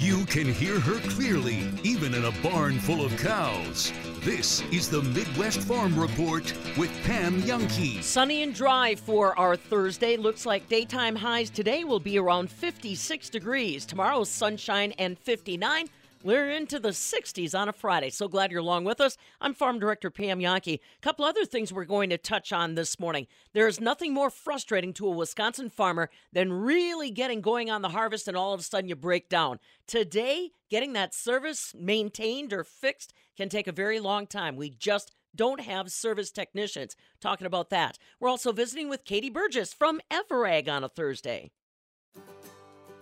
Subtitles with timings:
[0.00, 3.92] You can hear her clearly, even in a barn full of cows.
[4.20, 8.02] This is the Midwest Farm Report with Pam Jahnke.
[8.02, 10.16] Sunny and dry for our Thursday.
[10.16, 13.84] Looks like daytime highs today will be around 56 degrees.
[13.84, 15.90] Tomorrow's sunshine and 59.
[16.22, 18.10] We're into the 60s on a Friday.
[18.10, 19.16] So glad you're along with us.
[19.40, 20.74] I'm Farm Director Pam Jahnke.
[20.74, 23.26] A couple other things we're going to touch on this morning.
[23.54, 27.88] There is nothing more frustrating to a Wisconsin farmer than really getting going on the
[27.88, 29.60] harvest and all of a sudden you break down.
[29.86, 34.56] Today, getting that service maintained or fixed can take a very long time.
[34.56, 36.96] We just don't have service technicians.
[37.22, 37.96] Talking about that.
[38.20, 41.50] We're also visiting with Katie Burgess from Ever.Ag on a Thursday.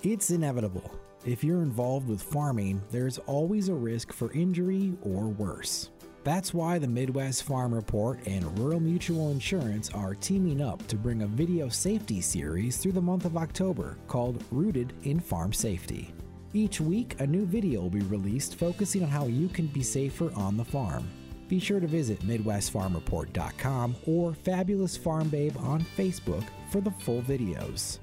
[0.04, 0.88] It's inevitable.
[1.24, 5.90] If you're involved with farming, there's always a risk for injury or worse.
[6.22, 11.22] That's why the Midwest Farm Report and Rural Mutual Insurance are teaming up to bring
[11.22, 16.12] a video safety series through the month of October called Rooted in Farm Safety.
[16.54, 20.30] Each week, a new video will be released focusing on how you can be safer
[20.34, 21.08] on the farm.
[21.48, 27.98] Be sure to visit MidwestFarmReport.com or Fabulous Farm Babe on Facebook for the full videos.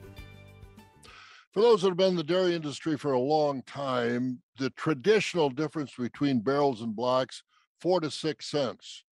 [1.55, 5.49] For those that have been in the dairy industry for a long time, the traditional
[5.49, 7.43] difference between barrels and blocks,
[7.79, 9.05] four to six cents.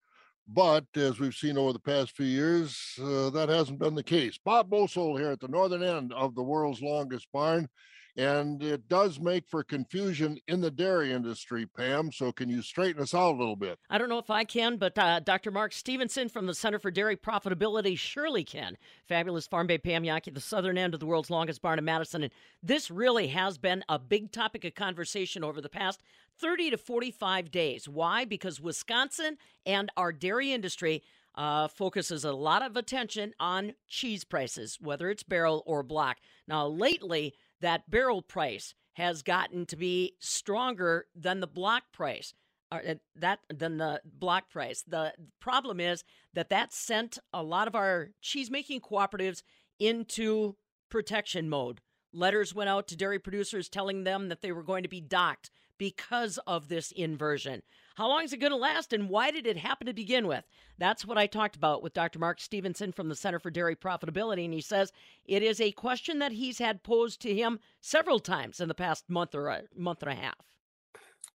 [0.46, 4.38] But as we've seen over the past few years, uh, that hasn't been the case.
[4.44, 7.66] Bob Bosold here at the northern end of the world's longest barn
[8.16, 12.12] and it does make for confusion in the dairy industry, Pam.
[12.12, 13.78] So, can you straighten us out a little bit?
[13.90, 15.50] I don't know if I can, but uh, Dr.
[15.50, 18.76] Mark Stephenson from the Center for Dairy Profitability surely can.
[19.08, 22.22] Fabulous Farm Babe Pam Jahnke, the southern end of the world's longest barn in Madison.
[22.22, 26.00] And this really has been a big topic of conversation over the past
[26.40, 27.88] 30 to 45 days.
[27.88, 28.24] Why?
[28.24, 31.02] Because Wisconsin and our dairy industry.
[31.36, 36.18] Uh, focuses a lot of attention on cheese prices, whether it's barrel or block.
[36.46, 42.34] Now, lately, that barrel price has gotten to be stronger than the block price
[42.74, 44.84] uh, that than the block price.
[44.86, 49.42] The problem is that that sent a lot of our cheese making cooperatives
[49.78, 50.56] into
[50.90, 51.80] protection mode.
[52.12, 55.50] Letters went out to dairy producers telling them that they were going to be docked
[55.78, 57.62] because of this inversion.
[57.96, 60.44] How long is it going to last and why did it happen to begin with?
[60.78, 62.18] That's what I talked about with Dr.
[62.18, 64.44] Mark Stephenson from the Center for Dairy Profitability.
[64.44, 64.92] And he says
[65.24, 69.08] it is a question that he's had posed to him several times in the past
[69.08, 70.34] month or a month and a half.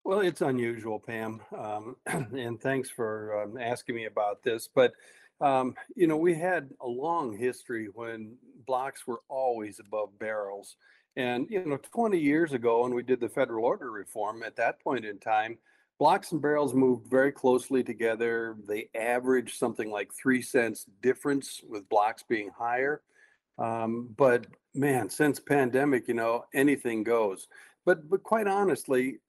[0.06, 1.42] Well, it's unusual, Pam.
[1.58, 4.70] Um, and thanks for um, asking me about this.
[4.74, 4.94] But,
[5.42, 10.78] um, you know, we had a long history when blocks were always above barrels.
[11.18, 14.82] And, you know, 20 years ago, when we did the federal order reform, at that
[14.82, 15.58] point in time,
[15.98, 18.58] Blocks and barrels moved very closely together.
[18.68, 23.02] They averaged something like three cents difference, with blocks being higher.
[23.58, 27.48] Um, but man, since pandemic, you know, anything goes.
[27.86, 29.20] But but quite honestly,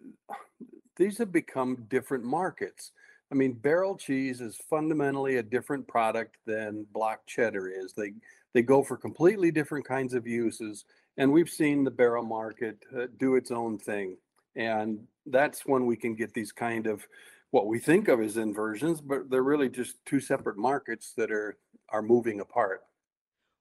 [0.97, 2.91] these have become different markets.
[3.31, 7.93] I mean, barrel cheese is fundamentally a different product than block cheddar is.
[7.93, 8.13] They
[8.55, 10.85] they go for completely different kinds of uses,
[11.17, 14.17] and we've seen the barrel market uh, do its own thing.
[14.55, 17.07] And that's when we can get these kind of
[17.51, 21.57] what we think of as inversions, but they're really just two separate markets that are
[21.91, 22.83] are moving apart.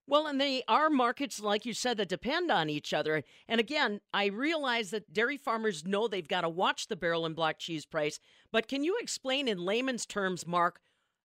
[0.08, 3.24] Well, and they are markets, like you said, that depend on each other.
[3.48, 7.34] And again, I realize that dairy farmers know they've got to watch the barrel and
[7.34, 8.20] block cheese price.
[8.52, 10.80] But can you explain in layman's terms, Mark,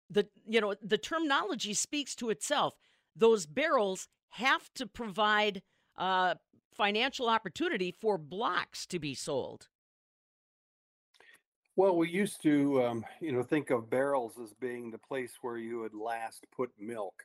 [0.10, 2.76] the you know the terminology speaks to itself.
[3.16, 5.62] Those barrels have to provide
[5.98, 6.36] uh,
[6.76, 9.68] financial opportunity for blocks to be sold.
[11.76, 15.58] Well, we used to, um, you know, think of barrels as being the place where
[15.58, 17.24] you would last put milk.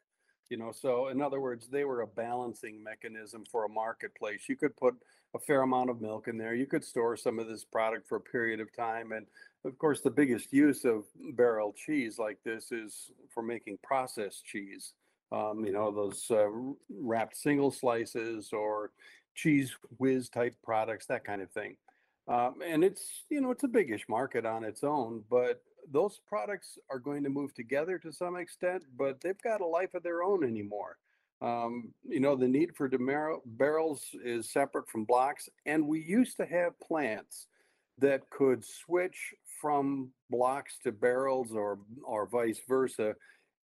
[0.48, 4.48] You know, so in other words, they were a balancing mechanism for a marketplace.
[4.48, 4.94] You could put
[5.34, 6.54] a fair amount of milk in there.
[6.54, 9.10] You could store some of this product for a period of time.
[9.10, 9.26] And
[9.64, 11.04] of course, the biggest use of
[11.34, 14.92] barrel cheese like this is for making processed cheese.
[15.32, 16.46] Um, you know, those uh,
[16.88, 18.92] wrapped single slices or
[19.36, 21.76] Cheez Whiz type products, that kind of thing.
[22.28, 26.78] Um, and it's you know it's a biggish market on its own, but those products
[26.90, 30.22] are going to move together to some extent, but they've got a life of their
[30.22, 30.96] own anymore.
[31.40, 36.36] Um, you know, the need for demar- barrels is separate from blocks, and we used
[36.38, 37.46] to have plants
[37.98, 43.14] that could switch from blocks to barrels or or vice versa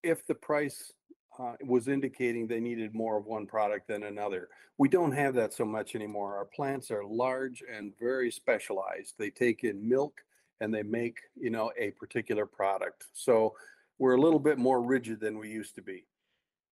[0.03, 0.91] if the price
[1.39, 4.49] uh, was indicating they needed more of one product than another.
[4.77, 6.35] We don't have that so much anymore.
[6.35, 9.15] Our plants are large and very specialized.
[9.17, 10.21] They take in milk
[10.59, 13.05] and they make, you know, a particular product.
[13.13, 13.53] So
[13.97, 16.05] we're a little bit more rigid than we used to be.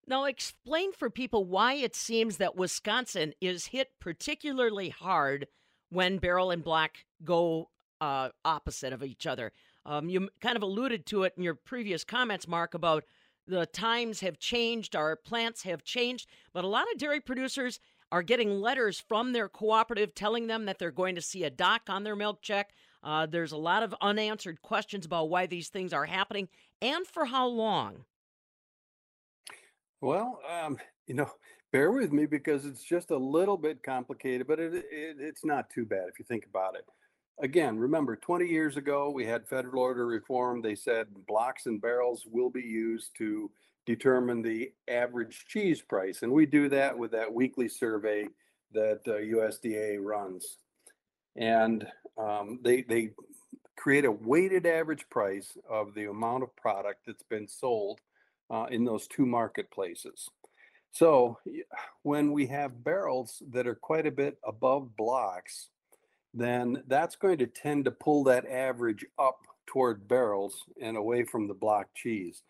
[0.08, 5.48] Now, explain for people why it seems that Wisconsin is hit particularly hard
[5.90, 7.70] when barrel and black go
[8.02, 9.52] uh, opposite of each other.
[9.86, 13.04] Um, you kind of alluded to it in your previous comments, Mark, about
[13.50, 17.80] the times have changed, our plants have changed, but a lot of dairy producers
[18.12, 21.84] are getting letters from their cooperative telling them that they're going to see a dock
[21.90, 22.72] on their milk check.
[23.04, 26.48] Uh, there's a lot of unanswered questions about why these things are happening
[26.82, 28.06] and for how long.
[30.02, 31.30] Well, um, you know,
[31.72, 35.70] bear with me because it's just a little bit complicated, but it, it, it's not
[35.70, 36.86] too bad if you think about it.
[37.42, 40.62] Again, remember 20 years ago, we had federal order reform.
[40.62, 43.50] They said blocks and barrels will be used to
[43.86, 46.22] determine the average cheese price.
[46.22, 48.28] And we do that with that weekly survey
[48.74, 50.58] that uh, USDA runs.
[51.38, 51.88] And
[52.18, 53.12] um, they, they
[53.78, 58.00] create a weighted average price of the amount of product that's been sold
[58.50, 60.28] uh, in those two marketplaces.
[60.92, 61.40] So
[62.04, 65.70] when we have barrels that are quite a bit above blocks,
[66.34, 71.48] then that's going to tend to pull that average up toward barrels and away from
[71.48, 72.44] the block cheese.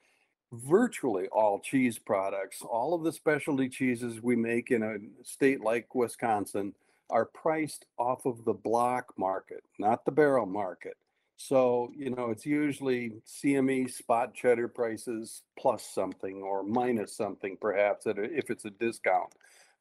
[0.51, 5.93] Virtually all cheese products, all of the specialty cheeses we make in a state like
[5.93, 6.73] Wisconsin,
[7.09, 10.95] are priced off of the block market, not the barrel market.
[11.37, 18.05] So, you know, it's usually CME spot cheddar prices plus something or minus something, perhaps,
[18.07, 19.33] if it's a discount,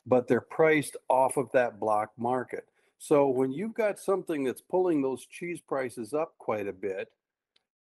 [0.06, 2.66] but they're priced off of that block market.
[2.98, 7.08] So when you've got something that's pulling those cheese prices up quite a bit,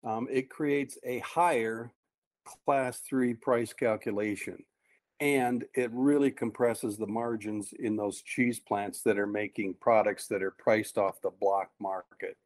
[0.04, 1.92] um, it creates a higher
[2.64, 4.64] class three price calculation.
[5.20, 10.44] And it really compresses the margins in those cheese plants that are making products that
[10.44, 12.36] are priced off the block market.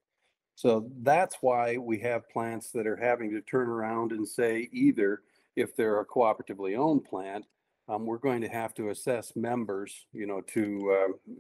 [0.55, 5.21] So that's why we have plants that are having to turn around and say either
[5.55, 7.45] if they're a cooperatively owned plant,
[7.89, 11.33] um, we're going to have to assess members, you know, to uh,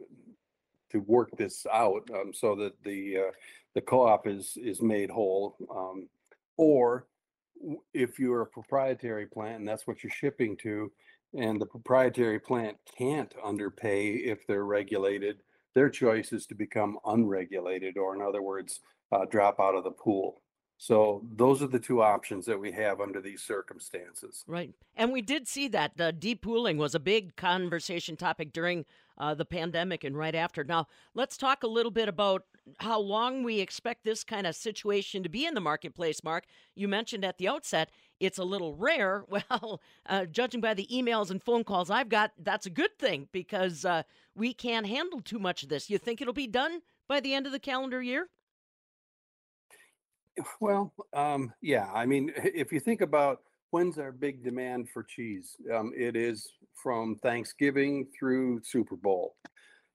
[0.92, 3.32] to work this out um, so that the uh,
[3.74, 5.56] the co-op is is made whole.
[5.74, 6.08] Um,
[6.56, 7.06] or
[7.94, 10.90] if you're a proprietary plant and that's what you're shipping to,
[11.34, 15.38] and the proprietary plant can't underpay if they're regulated,
[15.74, 18.80] their choice is to become unregulated, or in other words,
[19.12, 20.42] uh, drop out of the pool.
[20.78, 24.42] So those are the two options that we have under these circumstances.
[24.48, 24.72] Right.
[24.96, 28.84] And we did see that the depooling was a big conversation topic during
[29.18, 30.64] uh, the pandemic and right after.
[30.64, 32.44] Now, let's talk a little bit about
[32.78, 36.44] how long we expect this kind of situation to be in the marketplace, Mark.
[36.74, 39.24] You mentioned at the outset it's a little rare.
[39.50, 43.28] Well, uh, judging by the emails and phone calls I've got, that's a good thing
[43.32, 44.04] because uh,
[44.34, 45.90] we can't handle too much of this.
[45.90, 48.28] You think it'll be done by the end of the calendar year?
[50.60, 51.90] Well, um, yeah.
[51.92, 56.52] I mean, if you think about when's our big demand for cheese, um, it is
[56.74, 59.36] from Thanksgiving through Super Bowl.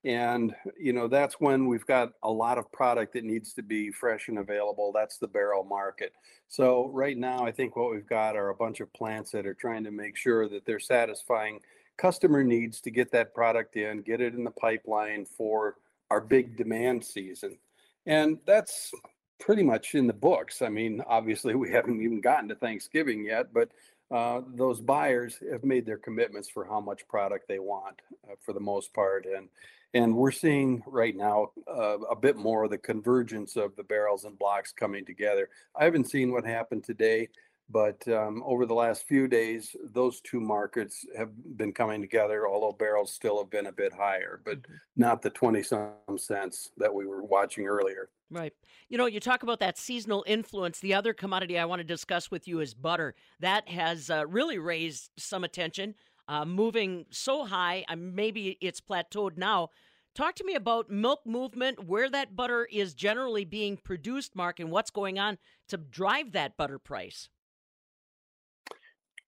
[0.04, 3.92] And, you know, that's when we've got a lot of product that needs to be
[3.92, 4.92] fresh and available.
[4.94, 6.14] That's the barrel market.
[6.48, 9.54] So, right now, I think what we've got are a bunch of plants that are
[9.54, 11.60] trying to make sure that they're satisfying
[11.98, 15.76] customer needs to get that product in, get it in the pipeline for
[16.10, 17.58] our big demand season.
[18.06, 18.92] And that's
[19.40, 20.62] pretty much in the books.
[20.62, 23.70] I mean, obviously, we haven't even gotten to Thanksgiving yet, but
[24.12, 28.54] uh, those buyers have made their commitments for how much product they want uh, for
[28.54, 29.26] the most part.
[29.26, 29.50] And
[29.94, 34.26] and we're seeing right now uh, a bit more of the convergence of the barrels
[34.26, 35.50] and blocks coming together.
[35.80, 37.30] I haven't seen what happened today.
[37.70, 42.72] But um, over the last few days, those two markets have been coming together, although
[42.72, 44.74] barrels still have been a bit higher, but mm-hmm.
[44.96, 48.10] not the 20 some cents that we were watching earlier.
[48.30, 48.54] Right.
[48.90, 50.80] You know, you talk about that seasonal influence.
[50.80, 53.16] The other commodity I want to discuss with you is butter.
[53.40, 55.96] That has uh, really raised some attention,
[56.28, 57.86] uh, moving so high.
[57.88, 59.70] Uh, maybe it's plateaued now.
[60.14, 64.72] Talk to me about milk movement, where that butter is generally being produced, Mark, and
[64.72, 65.38] what's going on
[65.70, 67.30] to drive that butter price.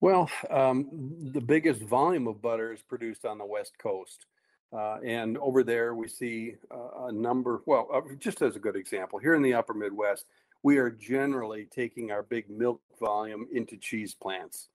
[0.00, 0.88] Well, um,
[1.32, 4.26] the biggest volume of butter is produced on the West Coast.
[4.72, 8.76] Uh, and over there, we see uh, a number, well, uh, just as a good
[8.76, 10.26] example, here in the upper Midwest,
[10.62, 14.68] we are generally taking our big milk volume into cheese plants.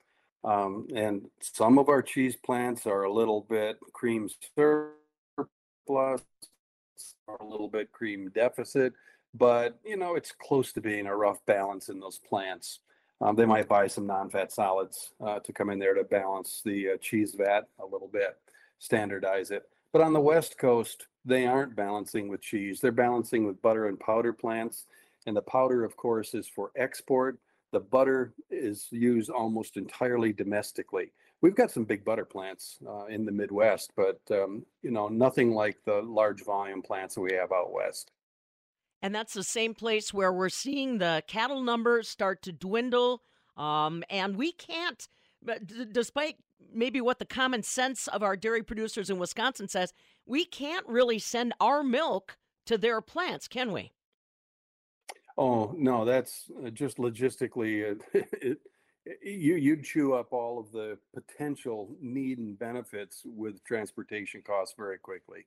[0.44, 6.22] Um, and some of our cheese plants are a little bit cream surplus,
[7.28, 8.94] or a little bit cream deficit,
[9.34, 12.80] but you know, it's close to being a rough balance in those plants.
[13.22, 16.92] Um, they might buy some non-fat solids uh, to come in there to balance the
[16.92, 18.38] uh, cheese vat a little bit,
[18.80, 19.68] standardize it.
[19.96, 22.82] But on the West Coast, they aren't balancing with cheese.
[22.82, 24.88] They're balancing with butter and powder plants.
[25.25, 27.40] And the powder, of course, is for export.
[27.72, 31.14] The butter is used almost entirely domestically.
[31.40, 35.54] We've got some big butter plants uh, in the Midwest, but um, you know nothing
[35.54, 38.12] like the large volume plants that we have out west.
[39.02, 43.22] And that's the same place where we're seeing the cattle numbers start to dwindle.
[43.56, 45.08] Um, and we can't,
[45.46, 46.36] d- despite
[46.74, 49.94] maybe what the common sense of our dairy producers in Wisconsin says,
[50.26, 53.92] we can't really send our milk to their plants, can we?
[55.38, 57.92] Oh no, that's uh, just logistically.
[57.92, 58.60] Uh, it,
[59.22, 64.98] you you'd chew up all of the potential need and benefits with transportation costs very
[64.98, 65.46] quickly,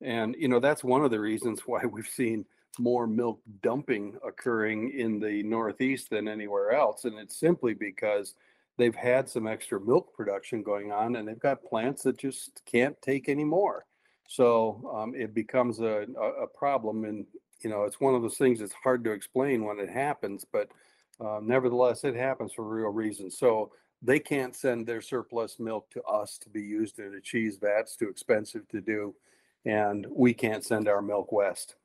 [0.00, 2.44] and you know that's one of the reasons why we've seen
[2.78, 8.34] more milk dumping occurring in the Northeast than anywhere else, and it's simply because
[8.76, 13.00] they've had some extra milk production going on, and they've got plants that just can't
[13.02, 13.84] take any more.
[14.28, 16.06] So um, it becomes a,
[16.42, 17.26] a, problem, and
[17.62, 20.68] you know, it's one of those things that's hard to explain when it happens, but
[21.20, 23.38] uh, nevertheless, it happens for real reasons.
[23.38, 23.70] So
[24.02, 27.80] they can't send their surplus milk to us to be used in a cheese vat.
[27.80, 29.14] It's too expensive to do.
[29.64, 31.76] And we can't send our milk west.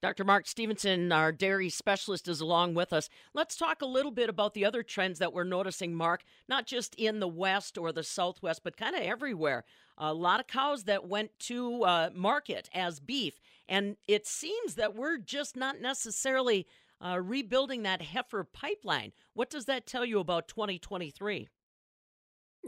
[0.00, 0.22] Dr.
[0.22, 3.08] Mark Stephenson, our dairy specialist, is along with us.
[3.34, 6.94] Let's talk a little bit about the other trends that we're noticing, Mark, not just
[6.94, 9.64] in the West or the Southwest, but kind of everywhere.
[9.96, 13.40] A lot of cows that went to uh, market as beef.
[13.68, 16.68] And it seems that we're just not necessarily
[17.04, 19.12] uh, rebuilding that heifer pipeline.
[19.34, 21.48] What does that tell you about 2023?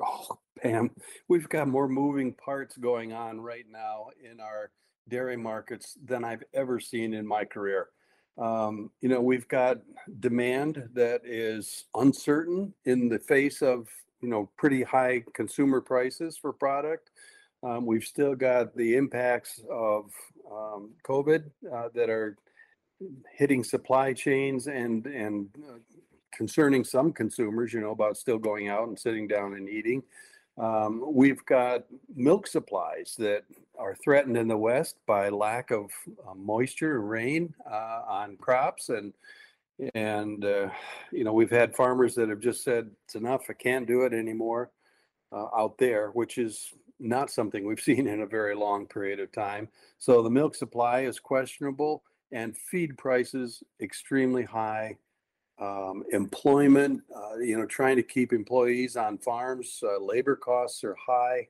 [0.02, 0.90] Oh, Pam,
[1.28, 4.70] we've got more moving parts going on right now in our
[5.08, 7.88] dairy markets than I've ever seen in my career.
[8.38, 9.78] Um, you know, we've got
[10.20, 13.88] demand that is uncertain in the face of,
[14.22, 17.10] you know, pretty high consumer prices for product.
[17.62, 20.10] Um, we've still got the impacts of
[20.50, 22.36] um, COVID uh, that are
[23.32, 25.78] hitting supply chains and and uh,
[26.32, 30.02] concerning some consumers, you know, about still going out and sitting down and eating.
[30.58, 33.44] Um, we've got milk supplies that
[33.78, 35.90] are threatened in the West by lack of
[36.28, 39.12] uh, moisture and rain uh, on crops, and
[39.94, 40.68] and uh,
[41.10, 44.12] you know we've had farmers that have just said it's enough, I can't do it
[44.12, 44.70] anymore
[45.32, 49.32] uh, out there, which is not something we've seen in a very long period of
[49.32, 49.68] time.
[49.98, 52.02] So the milk supply is questionable,
[52.32, 54.96] and feed prices extremely high
[55.60, 60.96] um, employment, uh, you know, trying to keep employees on farms, uh, labor costs are
[61.06, 61.48] high.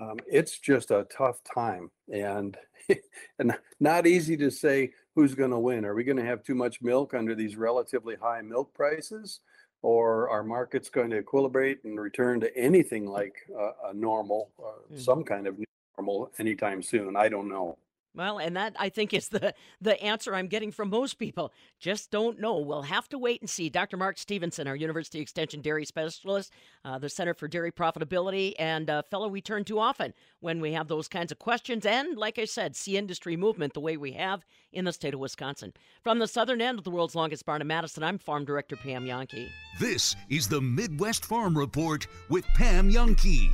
[0.00, 2.56] Um, it's just a tough time and,
[3.38, 5.84] and not easy to say who's going to win.
[5.84, 9.40] Are we going to have too much milk under these relatively high milk prices?
[9.82, 14.94] Or are markets going to equilibrate and return to anything like a, a normal, uh,
[14.94, 15.00] mm.
[15.00, 15.56] some kind of
[15.98, 17.16] normal anytime soon?
[17.16, 17.76] I don't know.
[18.14, 21.52] Well, and that I think is the the answer I'm getting from most people.
[21.78, 22.58] Just don't know.
[22.58, 23.70] We'll have to wait and see.
[23.70, 23.96] Dr.
[23.96, 26.52] Mark Stephenson, our University Extension dairy specialist,
[26.84, 30.72] uh, the Center for Dairy Profitability, and a fellow we turn to often when we
[30.72, 31.86] have those kinds of questions.
[31.86, 35.20] And like I said, see industry movement the way we have in the state of
[35.20, 35.72] Wisconsin.
[36.02, 39.06] From the southern end of the world's longest barn in Madison, I'm Farm Director Pam
[39.06, 39.48] Jahnke.
[39.80, 43.50] This is the Midwest Farm Report with Pam Jahnke.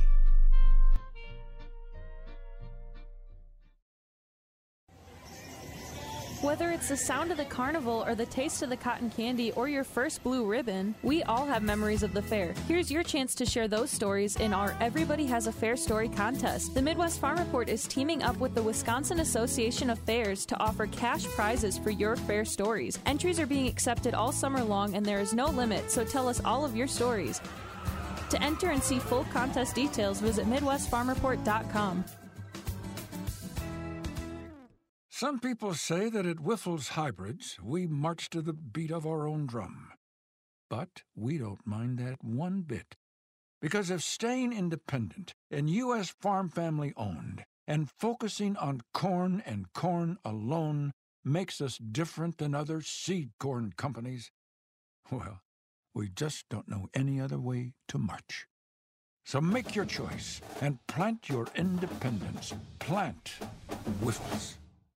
[6.41, 9.67] Whether it's the sound of the carnival or the taste of the cotton candy or
[9.67, 12.53] your first blue ribbon, we all have memories of the fair.
[12.65, 16.73] Here's your chance to share those stories in our Everybody Has a Fair Story contest.
[16.73, 20.87] The Midwest Farm Report is teaming up with the Wisconsin Association of Fairs to offer
[20.87, 22.97] cash prizes for your fair stories.
[23.05, 26.41] Entries are being accepted all summer long and there is no limit, so tell us
[26.45, 27.41] all of your stories.
[28.29, 32.05] To enter and see full contest details, visit MidwestFarmReport.com.
[35.19, 39.47] Some people say that at Wyffels Hybrids, we march to the beat of our own
[39.47, 39.91] drum.
[40.69, 42.95] But we don't mind that one bit.
[43.59, 46.15] Because if staying independent and U.S.
[46.21, 50.93] farm family owned and focusing on corn and corn alone
[51.25, 54.31] makes us different than other seed corn companies,
[55.11, 55.41] well,
[55.93, 58.45] we just don't know any other way to march.
[59.25, 62.53] So make your choice and plant your independence.
[62.79, 63.33] Plant
[64.01, 64.53] Wyffels.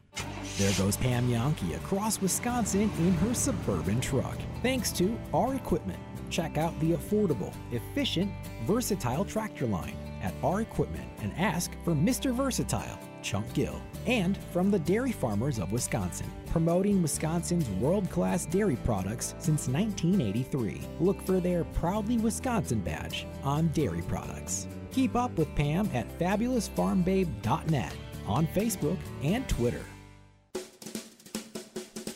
[0.57, 4.37] There goes Pam Jahnke across Wisconsin in her suburban truck.
[4.61, 5.99] Thanks to our equipment.
[6.29, 8.31] Check out the affordable, efficient,
[8.65, 12.33] versatile tractor line at our equipment and ask for Mr.
[12.33, 13.81] Versatile, Chunk Gill.
[14.05, 20.81] And from the Dairy Farmers of Wisconsin, promoting Wisconsin's world class dairy products since 1983.
[20.99, 24.67] Look for their Proudly Wisconsin badge on dairy products.
[24.91, 27.95] Keep up with Pam at fabulousfarmbabe.net
[28.27, 29.81] on Facebook and Twitter.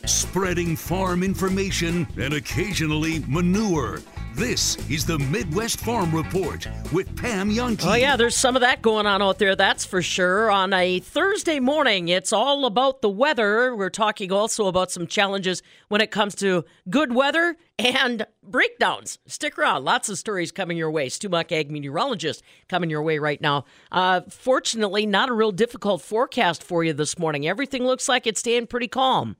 [0.04, 4.00] Spreading farm information and occasionally manure.
[4.38, 7.84] This is the Midwest Farm Report with Pam Jahnke.
[7.84, 10.48] Oh, yeah, there's some of that going on out there, that's for sure.
[10.48, 13.74] On a Thursday morning, it's all about the weather.
[13.74, 19.18] We're talking also about some challenges when it comes to good weather and breakdowns.
[19.26, 19.84] Stick around.
[19.84, 21.08] Lots of stories coming your way.
[21.08, 23.64] Stu Muck, ag meteorologist, coming your way right now.
[23.90, 27.48] Uh, fortunately, not a real difficult forecast for you this morning.
[27.48, 29.34] Everything looks like it's staying pretty calm.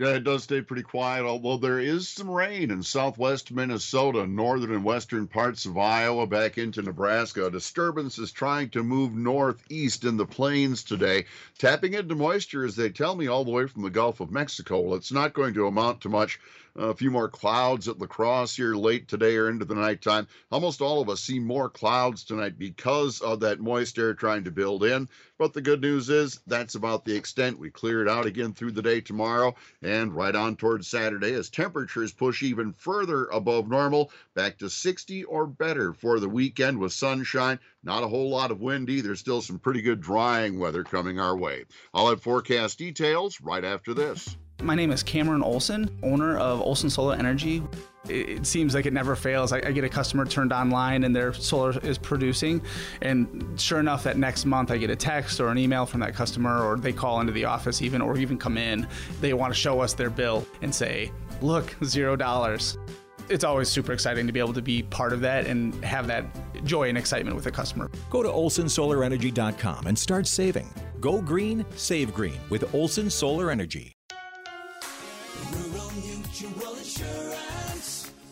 [0.00, 4.70] Yeah, it does stay pretty quiet, although there is some rain in southwest Minnesota, northern
[4.72, 7.46] and western parts of Iowa, back into Nebraska.
[7.46, 11.24] A disturbance is trying to move northeast in the plains today,
[11.58, 14.78] tapping into moisture, as they tell me, all the way from the Gulf of Mexico.
[14.78, 16.38] Well, it's not going to amount to much
[16.78, 20.28] a few more clouds at La Crosse here late today or into the nighttime.
[20.52, 24.52] Almost all of us see more clouds tonight because of that moist air trying to
[24.52, 25.08] build in.
[25.38, 27.58] But the good news is that's about the extent.
[27.58, 31.48] We clear it out again through the day tomorrow and right on towards Saturday as
[31.50, 36.92] temperatures push even further above normal, back to 60 or better for the weekend with
[36.92, 37.58] sunshine.
[37.82, 39.16] Not a whole lot of wind either.
[39.16, 41.64] Still some pretty good drying weather coming our way.
[41.92, 44.36] I'll have forecast details right after this.
[44.60, 47.62] My name is Cameron Olson, owner of Olson Solar Energy.
[48.08, 49.52] It seems like it never fails.
[49.52, 52.62] I, get a customer turned online and their solar is producing,
[53.02, 56.14] and sure enough, that next month I get a text or an email from that
[56.14, 58.88] customer, or they call into the office even, or even come in.
[59.20, 62.78] They want to show us their bill and say, "Look, zero dollars."
[63.28, 66.24] It's always super exciting to be able to be part of that and have that
[66.64, 67.90] joy and excitement with a customer.
[68.08, 70.68] Go to olsonsolarenergy.com and start saving.
[70.98, 73.97] Go green, save green with Olson Solar Energy.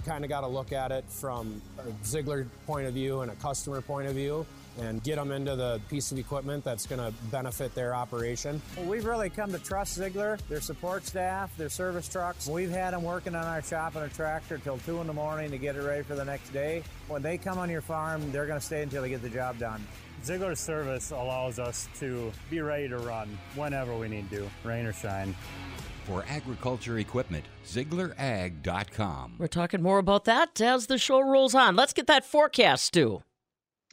[0.00, 3.30] you kind of got to look at it from a Ziegler point of view and
[3.30, 4.46] a customer point of view
[4.78, 8.62] and get them into the piece of equipment that's going to benefit their operation.
[8.76, 12.46] Well, we've really come to trust Ziegler, their support staff, their service trucks.
[12.46, 15.50] We've had them working on our shop and a tractor till 2 in the morning
[15.50, 16.82] to get it ready for the next day.
[17.08, 19.58] When they come on your farm, they're going to stay until they get the job
[19.58, 19.84] done.
[20.24, 24.92] Ziegler service allows us to be ready to run whenever we need to, rain or
[24.92, 25.34] shine
[26.06, 29.36] for agriculture equipment, ZieglerAg.com.
[29.38, 31.76] We're talking more about that as the show rolls on.
[31.76, 33.22] Let's get that forecast, Stu.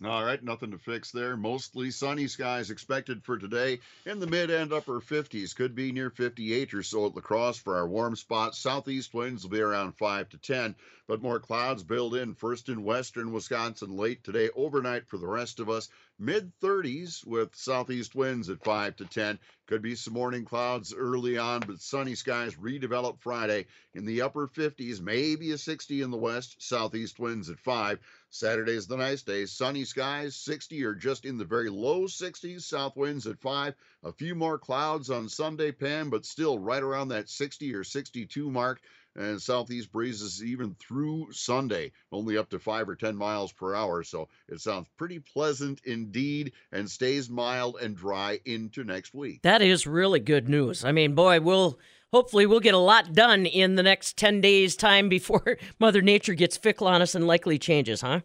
[0.05, 1.35] All right, nothing to fix there.
[1.35, 5.55] Mostly sunny skies expected for today in the mid and upper 50s.
[5.55, 8.59] Could be near 58 or so at La Crosse for our warm spots.
[8.59, 10.75] Southeast winds will be around 5 to 10,
[11.07, 15.59] but more clouds build in first in western Wisconsin late today, overnight for the rest
[15.59, 15.89] of us.
[16.19, 19.37] Mid 30s with southeast winds at 5 to 10.
[19.67, 24.47] Could be some morning clouds early on, but sunny skies redevelop Friday in the upper
[24.47, 26.55] 50s, maybe a 60 in the west.
[26.59, 27.99] Southeast winds at 5.
[28.31, 29.45] Saturday's the nice day.
[29.45, 32.63] Sunny skies, 60 or just in the very low 60s.
[32.63, 33.75] South winds at 5.
[34.03, 38.49] A few more clouds on Sunday, Pam, but still right around that 60 or 62
[38.49, 38.81] mark.
[39.17, 44.03] And southeast breezes even through Sunday, only up to 5 or 10 miles per hour.
[44.03, 49.41] So it sounds pretty pleasant indeed and stays mild and dry into next week.
[49.41, 50.85] That is really good news.
[50.85, 51.79] I mean, boy, we'll
[52.13, 56.33] hopefully we'll get a lot done in the next 10 days time before mother nature
[56.33, 58.21] gets fickle on us and likely changes huh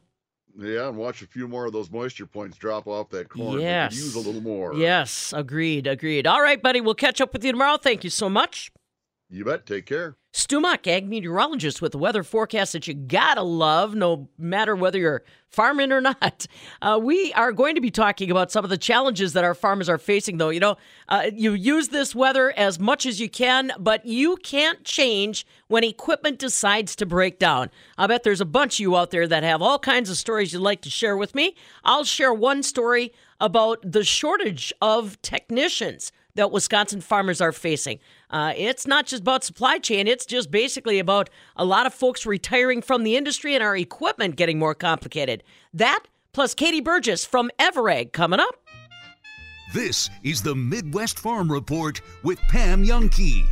[0.59, 3.61] yeah, and watch a few more of those moisture points drop off that corn.
[3.61, 3.97] Yes.
[3.97, 4.75] Use a little more.
[4.75, 6.27] Yes, agreed, agreed.
[6.27, 7.79] All right, buddy, we'll catch up with you tomorrow.
[7.79, 8.71] Thank you so much.
[9.33, 9.65] You bet.
[9.65, 10.17] Take care.
[10.35, 14.99] Stu Muck, ag meteorologist with the weather forecast that you gotta love, no matter whether
[14.99, 16.47] you're farming or not.
[16.83, 19.89] Uh, we are going to be talking about some of the challenges that our farmers
[19.89, 20.51] are facing, though.
[20.51, 20.77] You know,
[21.09, 25.85] uh, you use this weather as much as you can, but you can't change when
[25.85, 27.71] equipment decides to break down.
[27.97, 30.53] I bet there's a bunch of you out there that have all kinds of stories
[30.53, 31.57] you'd like to share with me.
[31.85, 37.99] I'll share one story about the shortage of technicians that Wisconsin farmers are facing.
[38.31, 42.25] Uh, it's not just about supply chain, it's just basically about a lot of folks
[42.27, 45.43] retiring from the industry and our equipment getting more complicated.
[45.75, 48.57] That plus Katie Burgess from Ever.Ag coming up.
[49.75, 53.47] This is the Midwest Farm Report with Pam Jahnke.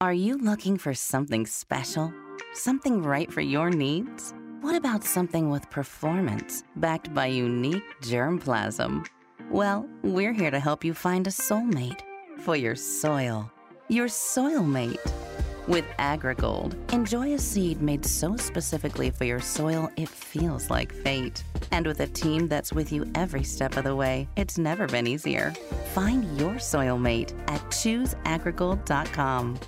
[0.00, 2.12] Are you looking for something special?
[2.54, 4.32] Something right for your needs?
[4.60, 9.06] What about something with performance backed by unique germplasm?
[9.50, 12.00] Well, we're here to help you find a soulmate
[12.40, 13.50] for your soil.
[13.88, 14.98] Your soil mate.
[15.68, 21.44] With AgriGold, enjoy a seed made so specifically for your soil it feels like fate.
[21.70, 25.06] And with a team that's with you every step of the way, it's never been
[25.06, 25.52] easier.
[25.94, 29.60] Find your soil mate at chooseagrigold.com.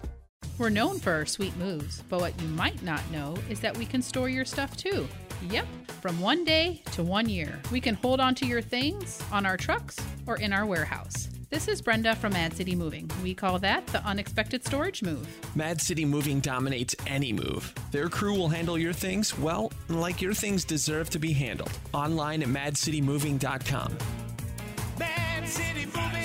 [0.60, 3.86] We're known for our sweet moves, but what you might not know is that we
[3.86, 5.08] can store your stuff too.
[5.48, 5.66] Yep,
[6.02, 7.58] from one day to one year.
[7.72, 9.96] We can hold on to your things on our trucks
[10.26, 11.30] or in our warehouse.
[11.48, 13.10] This is Brenda from Mad City Moving.
[13.22, 15.26] We call that the unexpected storage move.
[15.56, 17.74] Mad City Moving dominates any move.
[17.90, 21.72] Their crew will handle your things, well, like your things deserve to be handled.
[21.94, 23.96] Online at madcitymoving.com.
[24.98, 26.19] Mad City Moving.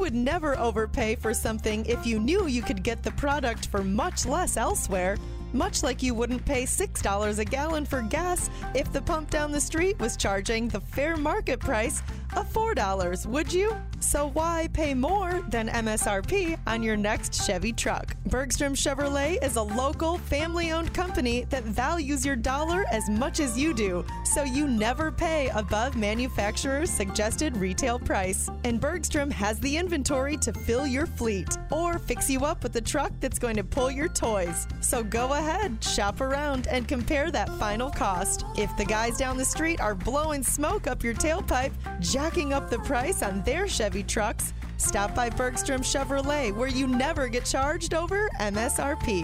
[0.00, 4.24] Would never overpay for something if you knew you could get the product for much
[4.24, 5.18] less elsewhere.
[5.52, 9.60] Much like you wouldn't pay $6 a gallon for gas if the pump down the
[9.60, 12.02] street was charging the fair market price
[12.36, 13.76] of $4, would you?
[14.00, 18.16] So why pay more than MSRP on your next Chevy truck?
[18.26, 23.58] Bergstrom Chevrolet is a local, family owned company that values your dollar as much as
[23.58, 28.48] you do, so you never pay above manufacturer's suggested retail price.
[28.64, 32.80] And Bergstrom has the inventory to fill your fleet or fix you up with the
[32.80, 34.66] truck that's going to pull your toys.
[34.80, 38.44] So go ahead, shop around, and compare that final cost.
[38.56, 41.72] If the guys down the street are blowing smoke up your tailpipe,
[42.20, 47.28] jacking up the price on their Chevy trucks, stop by Bergstrom Chevrolet where you never
[47.28, 49.22] get charged over MSRP.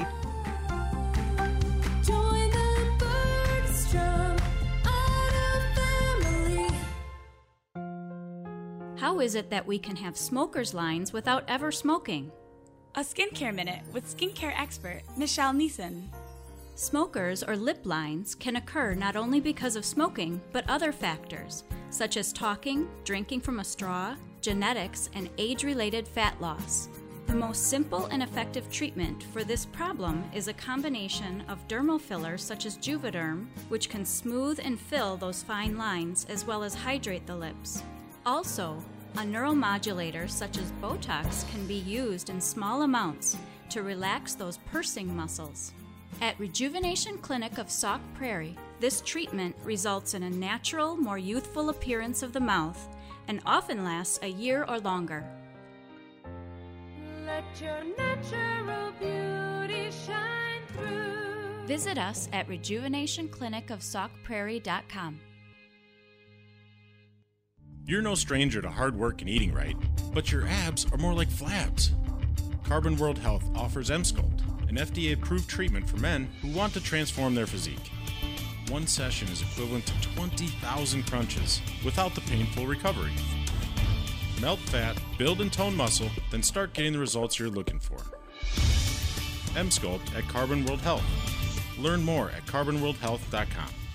[2.02, 4.38] Join the Bergstrom
[4.86, 6.68] Auto family.
[8.96, 12.32] How is it that we can have smokers' lines without ever smoking?
[12.94, 16.04] A skincare minute with skincare expert Michelle Neeson.
[16.78, 22.18] Smokers or lip lines can occur not only because of smoking, but other factors, such
[22.18, 26.90] as talking, drinking from a straw, genetics, and age related fat loss.
[27.28, 32.44] The most simple and effective treatment for this problem is a combination of dermal fillers
[32.44, 37.26] such as Juvederm, which can smooth and fill those fine lines as well as hydrate
[37.26, 37.82] the lips.
[38.26, 38.76] Also,
[39.14, 43.38] a neuromodulator such as Botox can be used in small amounts
[43.70, 45.72] to relax those pursing muscles.
[46.22, 52.22] At Rejuvenation Clinic of Sauk Prairie, this treatment results in a natural, more youthful appearance
[52.22, 52.88] of the mouth
[53.28, 55.22] and often lasts a year or longer.
[57.26, 61.66] Let your natural beauty shine through.
[61.66, 65.20] Visit us at rejuvenationclinicofsaukprairie.com.
[67.84, 69.76] You're no stranger to hard work and eating right,
[70.14, 71.90] but your abs are more like flabs.
[72.64, 77.34] Carbon World Health offers Emsculpt, an FDA approved treatment for men who want to transform
[77.34, 77.90] their physique.
[78.68, 83.12] One session is equivalent to 20,000 crunches without the painful recovery.
[84.40, 87.98] Melt fat, build and tone muscle, then start getting the results you're looking for.
[89.54, 91.04] Emsculpt at Carbon World Health.
[91.78, 93.85] Learn more at carbonworldhealth.com.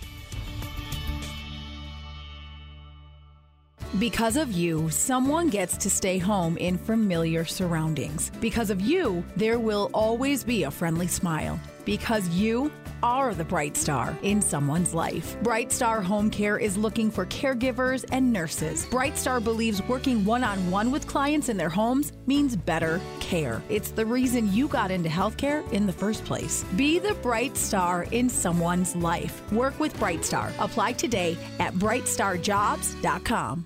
[4.00, 8.32] Because of you, someone gets to stay home in familiar surroundings.
[8.40, 11.60] Because of you, there will always be a friendly smile.
[11.84, 12.72] Because you
[13.04, 15.36] are the bright star in someone's life.
[15.42, 18.86] Bright Star Home Care is looking for caregivers and nurses.
[18.86, 23.62] Bright Star believes working one on one with clients in their homes means better care.
[23.68, 26.64] It's the reason you got into healthcare in the first place.
[26.78, 29.42] Be the bright star in someone's life.
[29.52, 30.54] Work with Bright Star.
[30.60, 33.66] Apply today at brightstarjobs.com.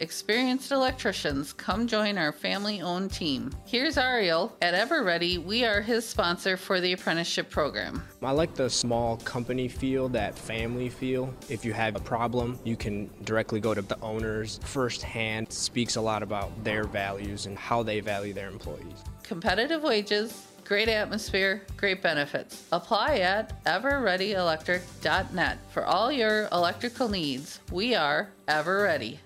[0.00, 3.50] experienced electricians, come join our family owned team.
[3.66, 4.56] Here's Ariel.
[4.62, 8.02] At EverReady, we are his sponsor for the apprenticeship program.
[8.22, 11.32] I like the small company feel, that family feel.
[11.48, 15.52] If you have a problem, you can directly go to the owners firsthand.
[15.52, 19.04] Speaks a lot about their values and how they value their employees.
[19.22, 22.66] Competitive wages, great atmosphere, great benefits.
[22.72, 27.60] Apply at everreadyelectric.net for all your electrical needs.
[27.70, 29.18] We are EverReady.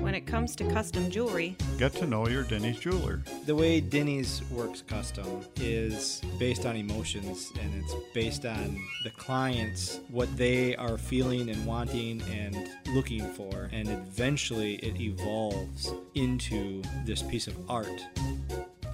[0.00, 3.22] When it comes to custom jewelry, Get to know your Denny's jeweler.
[3.46, 10.00] The way Denny's works custom is based on emotions and it's based on the clients,
[10.08, 13.68] what they are feeling and wanting and looking for.
[13.72, 18.06] And eventually it evolves into this piece of art.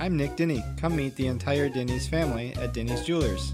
[0.01, 0.65] I'm Nick Denny.
[0.79, 3.53] Come meet the entire Denny's family at Denny's Jewelers.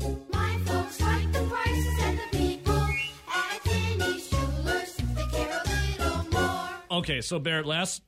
[7.10, 8.02] Okay, so Barrett, last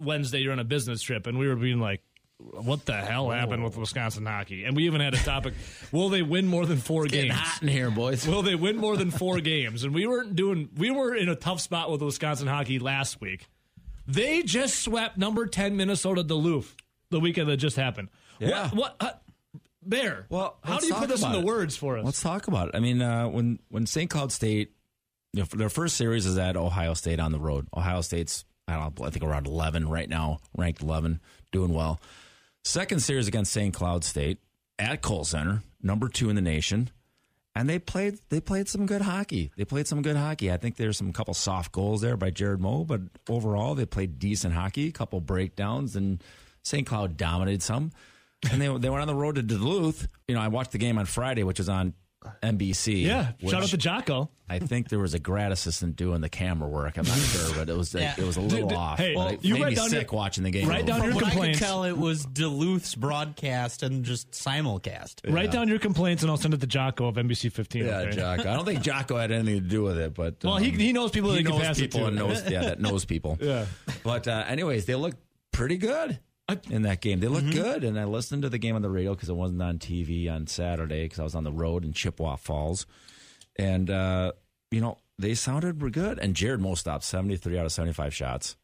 [0.00, 2.00] Wednesday you're on a business trip, and we were being like,
[2.38, 5.52] "What the hell happened with Wisconsin hockey?" And we even had a topic:
[5.92, 7.38] Will they win more than four getting games?
[7.38, 8.26] hot in here, boys.
[8.26, 9.84] Will they win more than four games?
[9.84, 10.70] And we weren't doing.
[10.76, 13.48] We were in a tough spot with Wisconsin hockey last week.
[14.06, 16.74] They just swept number ten Minnesota Duluth
[17.10, 18.08] the weekend that just happened.
[18.38, 18.68] Yeah.
[18.70, 18.76] What?
[18.76, 19.10] what uh,
[19.82, 20.26] Bear.
[20.30, 21.44] Well, how do you put this into it.
[21.44, 22.04] words for us?
[22.04, 22.76] Let's talk about it.
[22.76, 24.08] I mean, uh, when when St.
[24.08, 24.72] Cloud State,
[25.32, 27.68] you know, their first series is at Ohio State on the road.
[27.76, 31.20] Ohio State's I don't know, I think around eleven right now, ranked eleven,
[31.52, 32.00] doing well.
[32.64, 33.72] Second series against St.
[33.72, 34.38] Cloud State
[34.78, 36.90] at Kohl Center, number two in the nation,
[37.54, 39.50] and they played they played some good hockey.
[39.56, 40.52] They played some good hockey.
[40.52, 44.18] I think there's some couple soft goals there by Jared Moe, but overall they played
[44.18, 44.88] decent hockey.
[44.88, 46.22] A couple breakdowns, and
[46.62, 46.86] St.
[46.86, 47.90] Cloud dominated some.
[48.50, 50.08] And they they went on the road to Duluth.
[50.26, 51.94] You know, I watched the game on Friday, which was on
[52.42, 53.04] NBC.
[53.04, 54.28] Yeah, shout out to Jocko.
[54.50, 56.96] I think there was a grad assistant doing the camera work.
[56.96, 58.14] I'm not sure, but it was like, Yeah.
[58.18, 58.98] it was a little Did- did- off.
[58.98, 60.68] hey, but well, it you made write me down your- sick watching the game.
[60.68, 65.32] write down From your what I could tell, it was Duluth's broadcast and just simulcast.
[65.32, 67.84] Write down your complaints, and I'll send it to Jocko of NBC 15.
[67.84, 68.16] Yeah, okay?
[68.16, 68.50] Jocko.
[68.50, 71.10] I don't think Jocko had anything to do with it, but Well, he- he knows
[71.10, 72.06] people He that he can knows pass people to.
[72.06, 73.38] and knows yeah that knows people.
[73.48, 73.66] Yeah.
[74.02, 75.14] But uh, anyways, they look
[75.52, 76.18] pretty good
[76.70, 77.20] in that game.
[77.20, 77.62] They looked Mm-hmm.
[77.62, 80.30] good, and I listened to the game on the radio because it wasn't on TV
[80.32, 82.86] on Saturday because I was on the road in Chippewa Falls,
[83.56, 84.32] and uh,
[84.70, 86.18] you know they sounded good.
[86.18, 88.56] And Jared Moe stopped seventy three out of seventy five shots.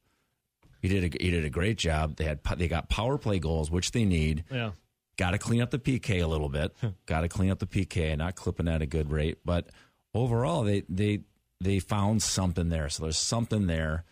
[0.81, 2.17] He did a, he did a great job.
[2.17, 4.45] They had they got power play goals, which they need.
[4.51, 4.71] Yeah.
[5.17, 6.75] Got to clean up the PK a little bit.
[7.07, 9.39] Got to clean up the PK, not clipping at a good rate.
[9.45, 9.69] But
[10.13, 11.21] overall, they they
[11.61, 12.89] they found something there.
[12.89, 14.05] So there's something there.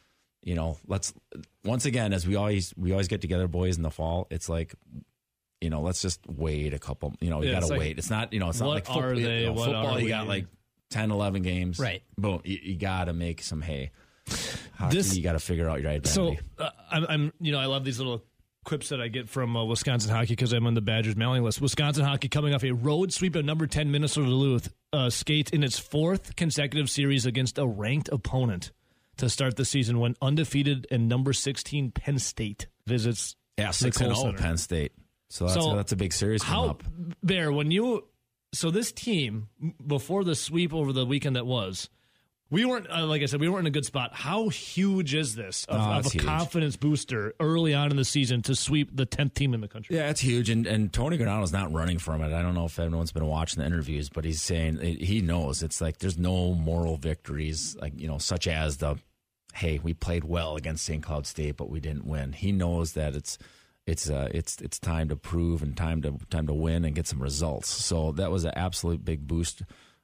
[0.42, 1.12] You know, let's
[1.64, 4.26] once again, as we always we always get together, boys, in the fall.
[4.30, 4.74] It's like,
[5.60, 7.14] you know, let's just wait a couple.
[7.20, 7.98] You know, you Yeah, got it's to like, wait.
[7.98, 9.02] It's not you know, it's not what like football.
[9.04, 9.44] are you they?
[9.46, 10.28] know, What football, are you got we?
[10.28, 10.46] like
[10.90, 11.78] 10, 11 games.
[11.78, 12.02] Right.
[12.18, 12.40] Boom.
[12.44, 13.92] You, you got to make some hay.
[14.74, 16.10] Hockey, This- you got to figure out your identity.
[16.10, 18.22] So uh, I'm, I'm, you know, I love these little
[18.64, 21.60] quips that I get from uh, Wisconsin hockey because I'm on the Badgers mailing list.
[21.60, 25.64] Wisconsin hockey coming off a road sweep at number 10 Minnesota Duluth uh, skates in
[25.64, 28.70] its fourth consecutive series against a ranked opponent
[29.22, 34.14] to start the season when undefeated and number 16 Penn State visits yeah, six and
[34.14, 34.38] zero Center.
[34.38, 34.92] Penn State.
[35.30, 36.82] So that's So, that's a big series coming How up.
[37.22, 38.08] Bear when you
[38.52, 39.46] so this team
[39.86, 41.88] before the sweep over the weekend that was.
[42.50, 44.10] We weren't, uh, like I said, we weren't in a good spot.
[44.12, 46.22] How huge is this of, Oh, of a huge.
[46.22, 49.96] confidence booster early on in the season to sweep the tenth team in the country?
[49.96, 52.30] Yeah, it's huge, and and Tony Granato's not running from it.
[52.34, 55.80] I don't know if everyone's been watching the interviews, but he's saying he knows it's
[55.80, 58.96] like there's no moral victories, like you know, such as the,
[59.52, 61.02] hey, we played well against St.
[61.02, 62.32] Cloud State, but we didn't win.
[62.32, 63.38] He knows that it's
[63.86, 67.06] it's uh, it's it's time to prove and time to time to win and get
[67.06, 67.68] some results.
[67.68, 69.62] So that was an absolute big boost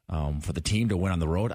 [0.09, 1.53] um, for the team to win on the road.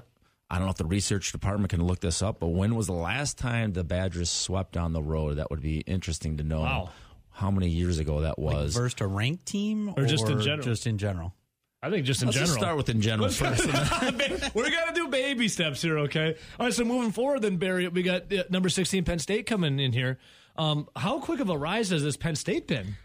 [0.50, 2.92] I don't know if the research department can look this up, but when was the
[2.92, 5.36] last time the Badgers swept on the road?
[5.38, 6.60] That would be interesting to know.
[6.60, 6.90] Wow.
[7.30, 8.74] How many years ago that Like was?
[8.76, 10.62] versed a ranked team Or just in general?
[10.64, 11.34] Just in general.
[11.84, 12.54] I think just in Let's general.
[12.54, 13.66] just start with in general first.
[14.54, 16.34] We're gonna do baby steps here, okay?
[16.58, 19.78] All right, so moving forward, then Barry, we got uh, number sixteen Penn State coming
[19.78, 20.18] in here.
[20.56, 22.96] Um, how quick of a rise has this Penn State been?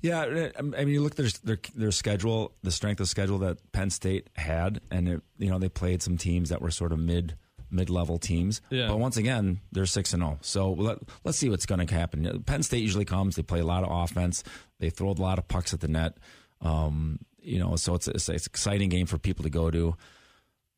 [0.00, 3.72] Yeah, I mean, you look at their, their their schedule, the strength of schedule that
[3.72, 6.98] Penn State had, and it, you know they played some teams that were sort of
[6.98, 7.36] mid
[7.70, 8.60] mid level teams.
[8.70, 8.88] Yeah.
[8.88, 10.38] But once again, they're six and zero.
[10.40, 12.42] So let, let's see what's going to happen.
[12.44, 13.36] Penn State usually comes.
[13.36, 14.42] They play a lot of offense.
[14.78, 16.16] They throw a lot of pucks at the net.
[16.60, 19.96] Um, you know, so it's, it's it's an exciting game for people to go to.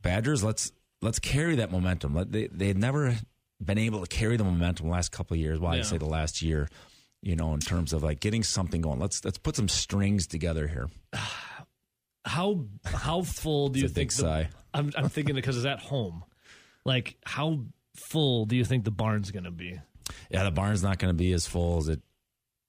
[0.02, 2.14] Badgers, let's let's carry that momentum.
[2.14, 3.16] Let, they they had never
[3.62, 5.58] been able to carry the momentum the last couple of years.
[5.58, 5.80] Why Yeah.
[5.80, 6.68] I say the last year,
[7.22, 9.00] you know, in terms of like getting something going.
[9.00, 10.88] Let's let's put some strings together here.
[12.24, 14.12] How how full do you think?
[14.12, 14.48] the-.
[14.74, 16.24] I'm I'm thinking because it's at home.
[16.84, 17.60] Like how
[17.96, 19.80] full do you think the barn's going to be?
[20.30, 22.02] Yeah, the barn's not going to be as full as it.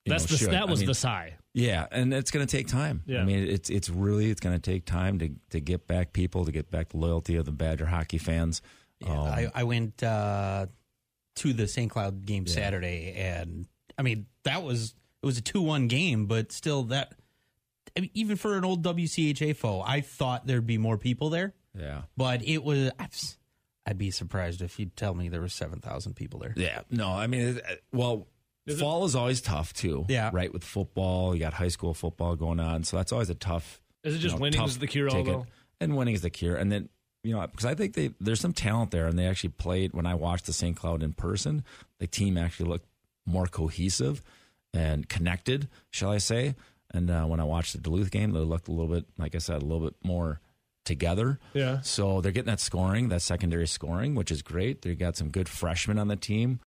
[0.06, 1.34] That's know, the that I was mean, the sigh.
[1.52, 3.02] Yeah, and it's going to take time.
[3.06, 3.20] Yeah.
[3.22, 6.44] I mean, it's it's really it's going to take time to to get back people
[6.44, 8.62] to get back the loyalty of the Badger hockey fans.
[9.04, 10.66] Um, I, I went uh,
[11.36, 11.90] to the St.
[11.90, 12.54] Cloud game Yeah.
[12.54, 13.66] Saturday, and
[13.98, 17.14] I mean that was it was a two one game, but still that
[17.96, 21.52] I mean, even for an old WCHA foe, I thought there'd be more people there.
[21.76, 22.92] Yeah, but it was.
[23.86, 26.52] I'd be surprised if you'd tell me there were seven thousand people there.
[26.56, 27.82] Yeah, no, I mean, it-
[28.66, 30.06] well, fall is always tough too.
[30.08, 30.30] Yeah.
[30.32, 30.52] right.
[30.52, 33.80] With football, you got high school football going on, so that's always a tough.
[34.04, 35.46] Is it you just know, winning is the cure all, though?
[35.80, 36.88] And winning is the cure, and then
[37.22, 40.06] you know because I think they there's some talent there, and they actually played when
[40.06, 40.76] I watched the St.
[40.76, 41.64] Cloud in person.
[41.98, 42.86] The team actually looked
[43.26, 44.22] more cohesive
[44.72, 46.54] and connected, shall I say?
[46.92, 49.38] And uh, when I watched the Duluth game, they looked a little bit, like I
[49.38, 50.40] said, a little bit more
[50.84, 51.38] together.
[51.52, 51.80] Yeah.
[51.82, 54.82] So they're getting that scoring, that secondary scoring, which is great.
[54.82, 56.60] They got some good freshmen on the team.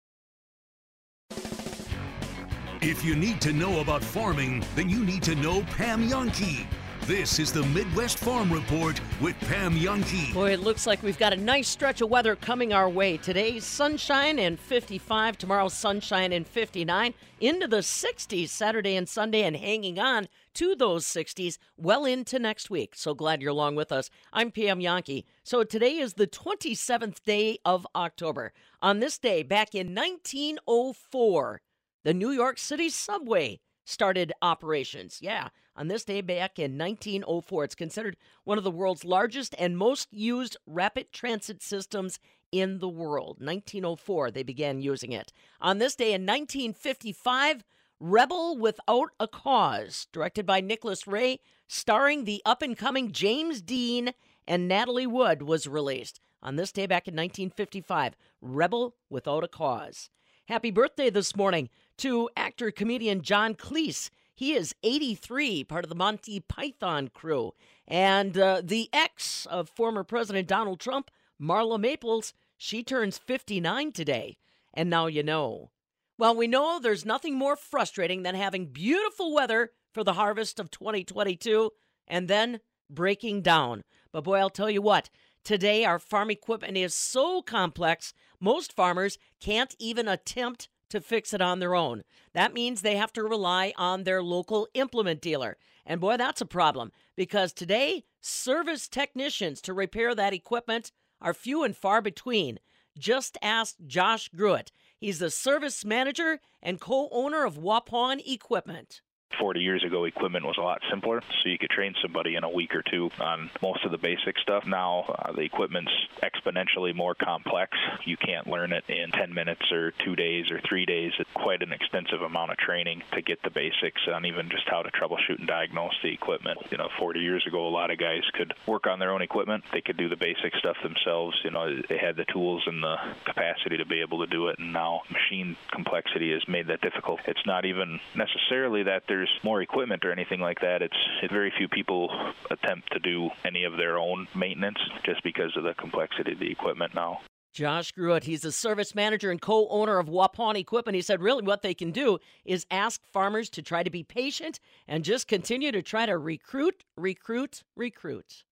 [2.86, 6.68] If you need to know about farming, then you need to know Pam Jahnke.
[7.04, 10.34] This is the Midwest Farm Report with Pam Jahnke.
[10.34, 13.16] Boy, it looks like we've got a nice stretch of weather coming our way.
[13.16, 19.56] Today's sunshine and 55, tomorrow's sunshine and 59, into the 60s Saturday and Sunday, and
[19.56, 22.96] hanging on to those 60s well into next week.
[22.98, 24.10] So glad you're along with us.
[24.34, 25.24] I'm Pam Jahnke.
[25.46, 28.52] So today is the 27th day of October.
[28.82, 31.62] On this day, back in 1904,
[32.04, 35.20] the New York City subway started operations.
[35.22, 37.64] Yeah, on this day back in 1904.
[37.64, 42.20] It's considered one of the world's largest and most used rapid transit systems
[42.52, 43.38] in the world.
[43.40, 45.34] 1904, they began using it.
[45.60, 47.64] On this day in 1955,
[48.00, 54.12] Rebel Without a Cause, directed by Nicholas Ray, starring the up and coming James Dean
[54.48, 56.20] and Natalie Wood, was released.
[56.42, 60.10] On this day back in 1955, Rebel Without a Cause.
[60.48, 64.10] Happy birthday this morning to actor comedian John Cleese.
[64.36, 67.54] He is 83, part of the Monty Python crew.
[67.88, 74.38] And uh, the ex of former President Donald Trump, Marla Maples, she turns 59 today.
[74.74, 75.72] And now you know.
[76.18, 80.72] Well, we know there's nothing more frustrating than having beautiful weather for the harvest of
[80.72, 81.72] 2022
[82.08, 83.84] and then breaking down.
[84.12, 85.10] But boy, I'll tell you what,
[85.44, 91.42] today our farm equipment is so complex, most farmers can't even attempt to fix it
[91.42, 92.04] on their own.
[92.34, 95.58] That means they have to rely on their local implement dealer.
[95.86, 100.92] And boy, that's a problem because today, service technicians to repair that equipment
[101.22, 102.60] are few and far between.
[102.98, 104.72] Just ask Josh Gruitt.
[104.98, 109.02] He's the service manager and co owner of Waupun Equipment.
[109.40, 112.50] 40 years ago, equipment was a lot simpler, so you could train somebody in a
[112.50, 114.66] week or two on most of the basic stuff.
[114.66, 115.92] Now, uh, the equipment's
[116.22, 117.78] exponentially more complex.
[118.06, 121.12] You can't learn it in 10 minutes or two days or three days.
[121.20, 124.82] It's quite an extensive amount of training to get the basics on even just how
[124.82, 126.60] to troubleshoot and diagnose the equipment.
[126.72, 129.64] You know, 40 years ago, a lot of guys could work on their own equipment.
[129.72, 131.38] They could do the basic stuff themselves.
[131.44, 134.60] You know, they had the tools and the capacity to be able to do it,
[134.60, 137.20] and now machine complexity has made that difficult.
[137.26, 140.82] It's not even necessarily that there's more equipment or anything like that.
[140.82, 142.10] It's, it's very few people
[142.50, 146.52] attempt to do any of their own maintenance just because of the complexity of the
[146.52, 147.20] equipment now.
[147.54, 150.96] Josh Gruitt, he's the service manager and co owner of Waupun Equipment.
[150.96, 154.60] He said, really, what they can do is ask farmers to try to be patient
[154.88, 158.44] and just continue to try to recruit, recruit, recruit.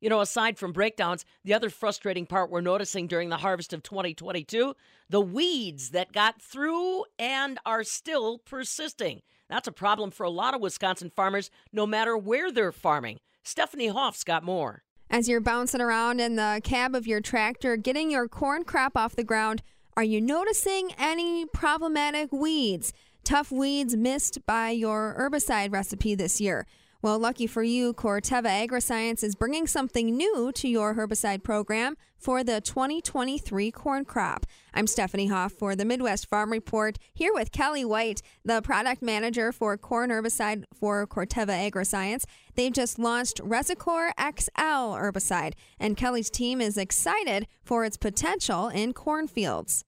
[0.00, 3.84] You know, aside from breakdowns, the other frustrating part we're noticing during the harvest of
[3.84, 4.74] 2022
[5.08, 9.22] the weeds that got through and are still persisting.
[9.52, 13.20] That's a problem for a lot of Wisconsin farmers, no matter where they're farming.
[13.42, 14.82] Stephanie Hoff's got more.
[15.10, 19.14] As you're bouncing around in the cab of your tractor, getting your corn crop off
[19.14, 19.62] the ground,
[19.94, 22.94] are you noticing any problematic weeds?
[23.24, 26.66] Tough weeds missed by your herbicide recipe this year?
[27.02, 32.44] Well, lucky for you, Corteva Agriscience is bringing something new to your herbicide program for
[32.44, 34.46] the 2023 corn crop.
[34.72, 39.50] I'm Stephanie Hoff for the Midwest Farm Report, here with Kelly White, the product manager
[39.50, 42.22] for corn herbicide for Corteva Agriscience.
[42.54, 48.92] They've just launched Resicore XL herbicide, and Kelly's team is excited for its potential in
[48.92, 49.84] cornfields.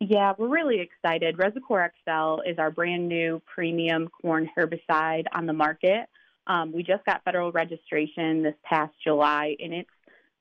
[0.00, 1.38] Yeah, we're really excited.
[1.38, 6.08] Resicore XL is our brand new premium corn herbicide on the market.
[6.46, 9.90] Um, we just got federal registration this past July, and it's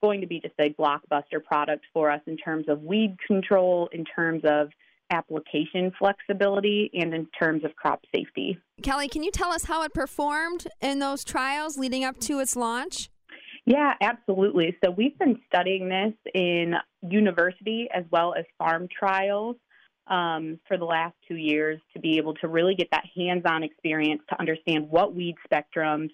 [0.02, 4.06] going to be just a blockbuster product for us in terms of weed control, in
[4.06, 4.70] terms of
[5.12, 8.58] application flexibility, and in terms of crop safety.
[8.82, 12.56] Kelly, can you tell us how it performed in those trials leading up to its
[12.56, 13.10] launch?
[13.66, 14.78] Yeah, absolutely.
[14.84, 19.56] So we've been studying this in university as well as farm trials.
[20.08, 23.64] Um, for the last two years to be able to really get that hands on
[23.64, 26.10] experience to understand what weed spectrums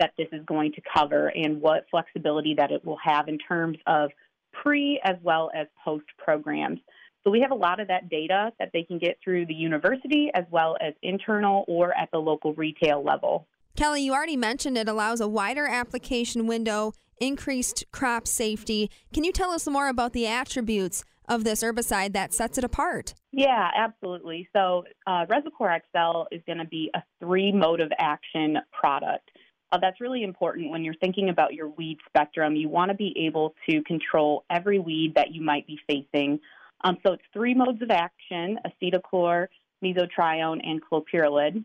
[0.00, 3.78] that this is going to cover and what flexibility that it will have in terms
[3.86, 4.10] of
[4.52, 6.80] pre as well as post programs.
[7.24, 10.30] So we have a lot of that data that they can get through the university
[10.34, 13.46] as well as internal or at the local retail level.
[13.74, 18.90] Kelly, you already mentioned it allows a wider application window, increased crop safety.
[19.12, 23.14] Can you tell us more about the attributes of this herbicide that sets it apart?
[23.32, 24.48] Yeah, absolutely.
[24.54, 29.30] So uh, Resicore XL is going to be a three mode of action product.
[29.72, 32.54] Uh, that's really important when you're thinking about your weed spectrum.
[32.54, 36.40] You want to be able to control every weed that you might be facing.
[36.82, 39.48] Um, so it's three modes of action acetochlor,
[39.82, 41.64] mesotrione, and clopyralid.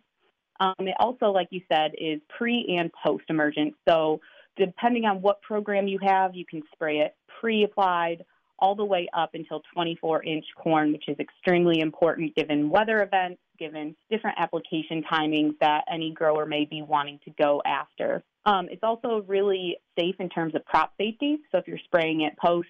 [0.59, 3.75] Um, it also, like you said, is pre and post emergent.
[3.87, 4.19] So
[4.57, 8.25] depending on what program you have, you can spray it pre applied
[8.61, 13.41] all the way up until 24 inch corn, which is extremely important given weather events,
[13.59, 18.23] given different application timings that any grower may be wanting to go after.
[18.45, 21.39] Um, it's also really safe in terms of crop safety.
[21.51, 22.69] So if you're spraying it post,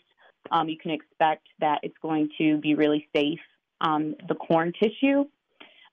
[0.49, 3.39] um, you can expect that it's going to be really safe
[3.79, 5.25] on the corn tissue.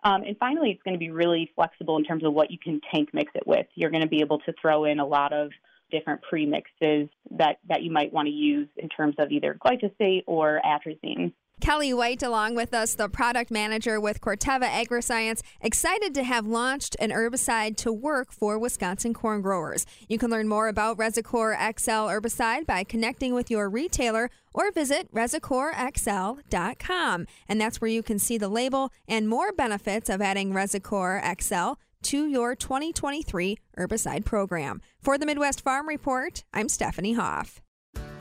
[0.04, 2.80] Um, and finally, it's going to be really flexible in terms of what you can
[2.92, 3.66] tank mix it with.
[3.74, 5.50] You're going to be able to throw in a lot of
[5.90, 10.60] different premixes that, that you might want to use in terms of either glyphosate or
[10.64, 11.32] atrazine.
[11.60, 16.94] Kelly White, along with us, the product manager with Corteva AgriScience, excited to have launched
[17.00, 19.84] an herbicide to work for Wisconsin corn growers.
[20.08, 25.12] You can learn more about Resicore XL herbicide by connecting with your retailer or visit
[25.12, 27.26] resicorexl.com.
[27.48, 31.72] And that's where you can see the label and more benefits of adding Resicore XL
[32.02, 34.80] to your 2023 herbicide program.
[35.00, 37.60] For the Midwest Farm Report, I'm Stephanie Hoff.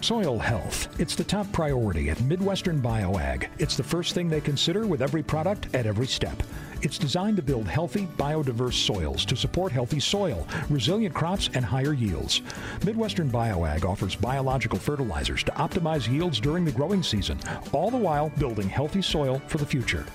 [0.01, 0.99] Soil health.
[0.99, 3.47] It's the top priority at Midwestern BioAg.
[3.57, 6.41] It's the first thing they consider with every product at every step.
[6.83, 11.93] It's designed to build healthy, biodiverse soils to support healthy soil, resilient crops, and higher
[11.93, 12.43] yields.
[12.85, 17.39] Midwestern BioAg offers biological fertilizers to optimize yields during the growing season,
[17.73, 20.05] all the while building healthy soil for the future.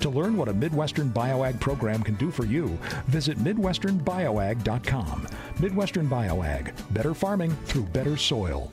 [0.00, 5.26] To learn what a Midwestern BioAg program can do for you, visit MidwesternBioAg.com.
[5.58, 8.70] Midwestern BioAg, better farming through better soil.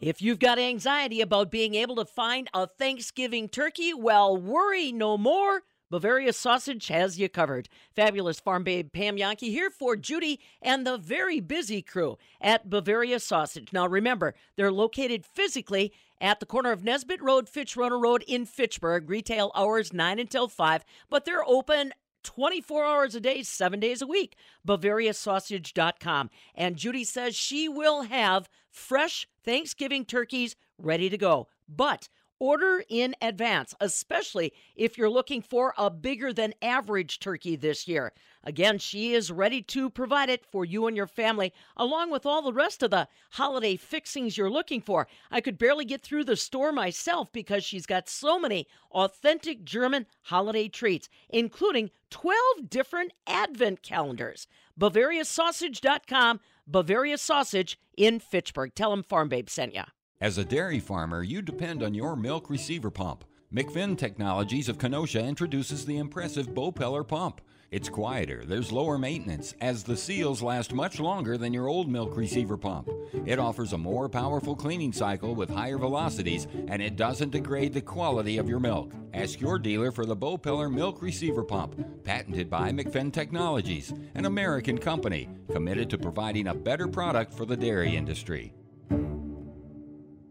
[0.00, 5.18] If you've got anxiety about being able to find a Thanksgiving turkey, well, worry no
[5.18, 5.64] more.
[5.90, 7.68] Bavaria Sausage has you covered.
[7.94, 13.20] Fabulous farm babe Pam Jahnke here for Judy and the very busy crew at Bavaria
[13.20, 13.74] Sausage.
[13.74, 19.10] Now remember, they're located physically at the corner of Nesbitt Road, Fitchrona Road in Fitchburg.
[19.10, 21.92] Retail hours 9 until 5, but they're open
[22.22, 24.36] 24 hours a day, seven days a week.
[24.66, 26.30] BavariaSausage.com.
[26.54, 31.48] And Judy says she will have fresh Thanksgiving turkeys ready to go.
[31.68, 32.08] But
[32.42, 38.14] Order in advance, especially if you're looking for a bigger than average turkey this year.
[38.42, 42.40] Again, she is ready to provide it for you and your family, along with all
[42.40, 45.06] the rest of the holiday fixings you're looking for.
[45.30, 50.06] I could barely get through the store myself because she's got so many authentic German
[50.22, 54.46] holiday treats, including 12 different advent calendars.
[54.80, 58.74] BavariaSausage.com, Bavaria Sausage in Fitchburg.
[58.74, 59.82] Tell them Farm Babe sent you.
[60.22, 63.24] As a dairy farmer, you depend on your milk receiver pump.
[63.50, 67.40] McFinn Technologies of Kenosha introduces the impressive Bopeller pump.
[67.70, 72.18] It's quieter, there's lower maintenance, as the seals last much longer than your old milk
[72.18, 72.90] receiver pump.
[73.24, 77.80] It offers a more powerful cleaning cycle with higher velocities, and it doesn't degrade the
[77.80, 78.92] quality of your milk.
[79.14, 84.76] Ask your dealer for the Bopeller Milk Receiver Pump, patented by McFinn Technologies, an American
[84.76, 88.52] company committed to providing a better product for the dairy industry.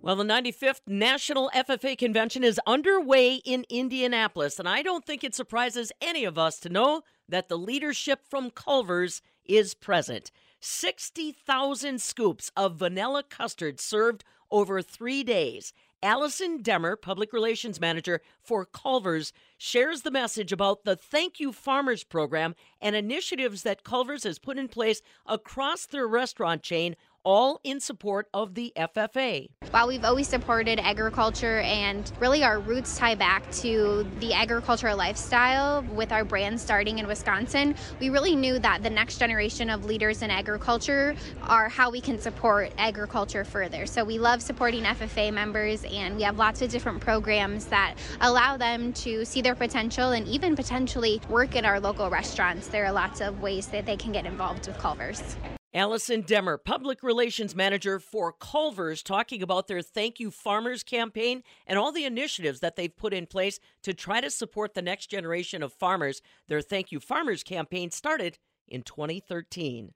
[0.02, 5.36] Well, the 95th National FFA Convention is underway in Indianapolis, and I don't think it
[5.36, 10.32] surprises any of us to know that the leadership from Culver's is present.
[10.62, 15.74] 60,000 scoops of vanilla custard served over three days.
[16.02, 22.06] Allison Demmer, Public Relations Manager for Culver's, shares the message about the Thank You Farmers
[22.06, 27.80] program and initiatives that Culver's has put in place across their restaurant chain all in
[27.80, 29.50] support of the FFA.
[29.72, 35.84] While we've always supported agriculture and really our roots tie back to the agricultural lifestyle
[35.94, 40.22] with our brand starting in Wisconsin, we really knew that the next generation of leaders
[40.22, 43.86] in agriculture are how we can support agriculture further.
[43.86, 48.58] So we love supporting FFA members and we have lots of different programs that allow
[48.58, 52.68] them to see their potential and even potentially work in our local restaurants.
[52.68, 55.36] There are lots of ways that they can get involved with Culver's.
[55.72, 61.78] Allison Demmer, Public Relations Manager for Culver's, talking about their Thank You Farmers campaign and
[61.78, 65.62] all the initiatives that they've put in place to try to support the next generation
[65.62, 66.24] of farmers.
[66.48, 69.94] Their Thank You Farmers campaign started in 2013.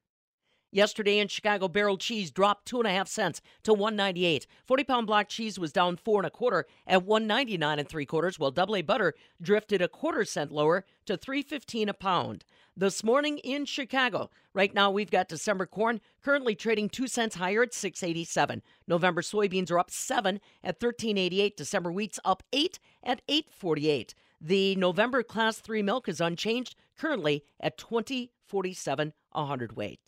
[0.74, 4.48] Yesterday in Chicago, barrel cheese dropped two and a half cents to 198.
[4.66, 8.40] 40 pound block cheese was down four and a quarter at 199 and three quarters,
[8.40, 12.44] while double butter drifted a quarter cent lower to 315 a pound.
[12.76, 17.62] This morning in Chicago, right now we've got December corn currently trading two cents higher
[17.62, 18.64] at 687.
[18.88, 21.56] November soybeans are up seven at 1388.
[21.56, 24.16] December wheat's up eight at 848.
[24.42, 30.00] The November class three milk is unchanged, currently at 2047 a hundredweight.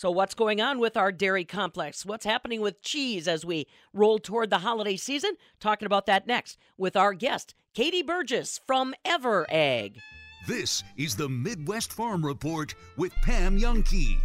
[0.00, 2.06] So, what's going on with our dairy complex?
[2.06, 5.32] What's happening with cheese as we roll toward the holiday season?
[5.60, 10.00] Talking about that next with our guest, Katie Burgess from Ever.Ag.
[10.48, 14.16] This is the Midwest Farm Report with Pam Jahnke.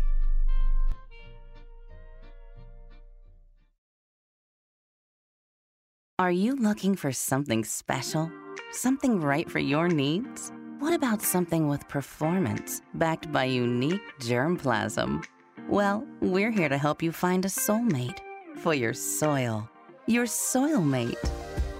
[6.18, 8.32] Are you looking for something special?
[8.72, 10.54] Something right for your needs?
[10.80, 15.26] What about something with performance backed by unique germplasm?
[15.68, 18.20] Well, we're here to help you find a soulmate
[18.57, 19.68] for your soil.
[20.05, 21.18] Your soilmate.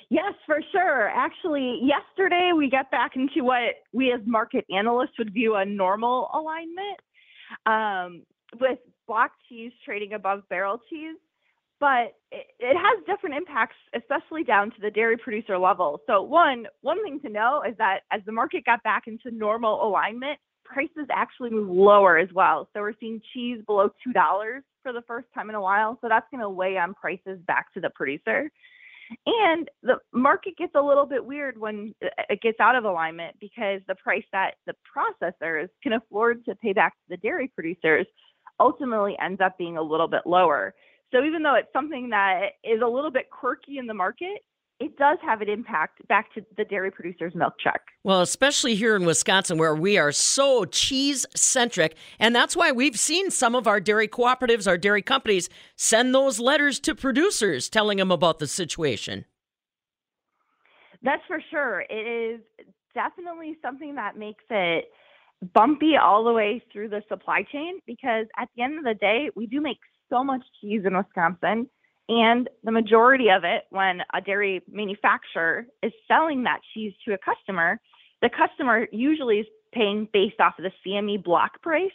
[0.10, 1.10] Yes, for sure.
[1.10, 6.30] Actually, yesterday we got back into what we as market analysts would view a normal
[6.34, 7.00] alignment
[7.66, 8.24] um,
[8.62, 11.18] with block cheese trading above barrel cheese
[11.80, 16.00] but it, it, has different impacts, especially down to the dairy producer level.
[16.08, 19.86] So one one thing to know is that as the market got back into normal
[19.88, 22.68] alignment, prices actually move lower as well.
[22.74, 25.98] So we're seeing cheese below two dollars for the first time in a while.
[26.02, 28.50] So that's going to weigh on prices back to the producer.
[29.26, 33.82] And the market gets a little bit weird when it gets out of alignment because
[33.88, 38.06] the price that the processors can afford to pay back to the dairy producers
[38.60, 40.74] ultimately ends up being a little bit lower.
[41.12, 44.44] So even though it's something that is a little bit quirky in the market,
[44.80, 47.82] it does have an impact back to the dairy producer's milk check.
[48.04, 51.96] Well, especially here in Wisconsin, where we are so cheese centric.
[52.20, 56.40] And that's why we've seen some of our dairy cooperatives, our dairy companies, send those
[56.40, 59.26] letters to producers telling them about the situation.
[61.02, 61.84] That's for sure.
[61.90, 61.94] It
[62.36, 62.42] is
[62.94, 64.86] definitely something that makes it
[65.54, 69.30] bumpy all the way through the supply chain because at the end of the day,
[69.36, 69.78] we do make
[70.10, 71.70] so much cheese in Wisconsin.
[72.10, 77.18] And the majority of it, when a dairy manufacturer is selling that cheese to a
[77.18, 77.80] customer,
[78.22, 81.92] the customer usually is paying based off of the CME block price.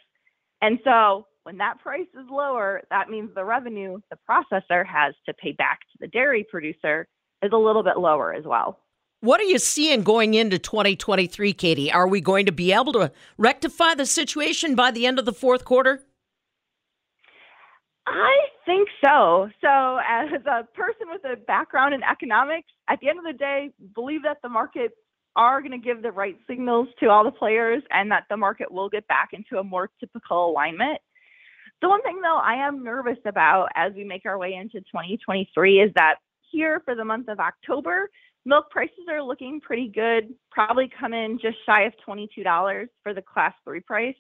[0.61, 5.35] And so when that price is lower, that means the revenue the processor has to
[5.35, 7.09] pay back to the dairy producer
[7.43, 8.79] is a little bit lower as well.
[9.21, 11.93] What are you seeing going into 2023, Katie?
[11.93, 15.33] Are we going to be able to rectify the situation by the end of the
[15.33, 16.03] fourth quarter?
[18.07, 18.37] I
[18.67, 19.49] think so.
[19.61, 23.71] So, as a person with a background in economics, at the end of the day,
[23.95, 24.95] believe that the markets
[25.37, 28.71] are going to give the right signals to all the players and that the market
[28.71, 30.99] will get back into a more typical alignment.
[31.81, 35.81] The one thing, though, I am nervous about as we make our way into 2023
[35.81, 36.17] is that
[36.51, 38.11] here for the month of October,
[38.45, 43.23] milk prices are looking pretty good, probably come in just shy of $22 for the
[43.23, 44.15] class three price.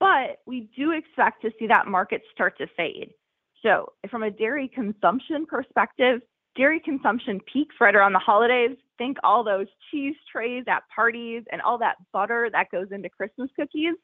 [0.00, 3.10] But we do expect to see that market start to fade.
[3.62, 6.22] So, from a dairy consumption perspective,
[6.56, 8.76] dairy consumption peaks right around the holidays.
[8.96, 13.50] Think all those cheese trays at parties and all that butter that goes into Christmas
[13.54, 13.94] cookies.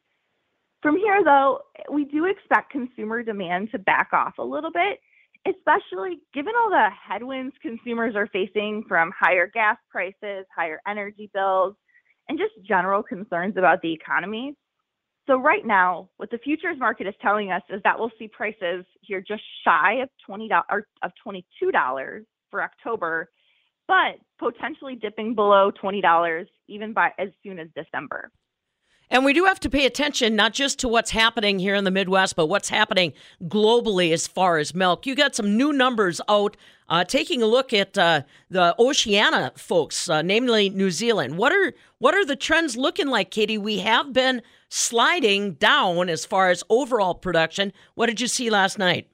[0.82, 5.00] From here, though, we do expect consumer demand to back off a little bit,
[5.48, 11.74] especially given all the headwinds consumers are facing from higher gas prices, higher energy bills,
[12.28, 14.54] and just general concerns about the economy.
[15.26, 18.84] So right now, what the futures market is telling us is that we'll see prices
[19.00, 23.28] here just shy of twenty dollars of twenty two dollars for October,
[23.88, 28.30] but potentially dipping below twenty dollars even by as soon as December.
[29.10, 31.92] And we do have to pay attention not just to what's happening here in the
[31.92, 33.12] Midwest, but what's happening
[33.44, 35.06] globally as far as milk.
[35.06, 36.56] You got some new numbers out.
[36.88, 41.36] Uh, taking a look at uh, the Oceania folks, uh, namely New Zealand.
[41.36, 43.58] What are what are the trends looking like, Katie?
[43.58, 47.72] We have been sliding down as far as overall production.
[47.94, 49.08] What did you see last night?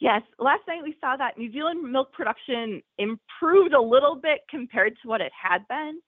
[0.00, 4.94] Yes, last night we saw that New Zealand milk production improved a little bit compared
[5.02, 6.00] to what it had been.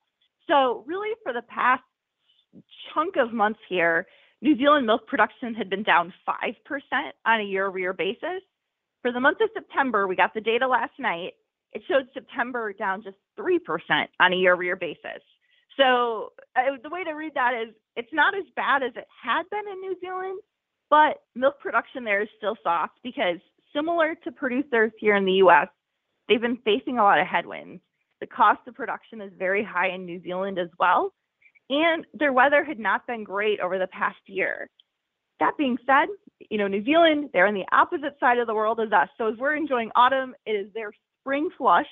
[0.48, 1.82] So, really, for the past
[2.94, 4.06] chunk of months here,
[4.40, 6.54] New Zealand milk production had been down 5%
[7.26, 8.42] on a year over year basis.
[9.02, 11.34] For the month of September, we got the data last night.
[11.72, 13.58] It showed September down just 3%
[14.20, 15.22] on a year over year basis.
[15.76, 19.44] So uh, the way to read that is it's not as bad as it had
[19.50, 20.40] been in New Zealand,
[20.90, 23.38] but milk production there is still soft because
[23.74, 25.68] similar to producers here in the US,
[26.28, 27.82] they've been facing a lot of headwinds.
[28.20, 31.12] The cost of production is very high in New Zealand as well,
[31.70, 34.68] and their weather had not been great over the past year.
[35.40, 36.06] That being said,
[36.50, 39.08] you know, New Zealand, they're on the opposite side of the world as us.
[39.18, 41.86] So as we're enjoying autumn, it is their spring flush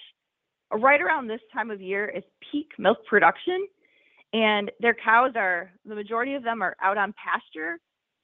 [0.73, 3.67] right around this time of year is peak milk production
[4.33, 7.79] and their cows are the majority of them are out on pasture.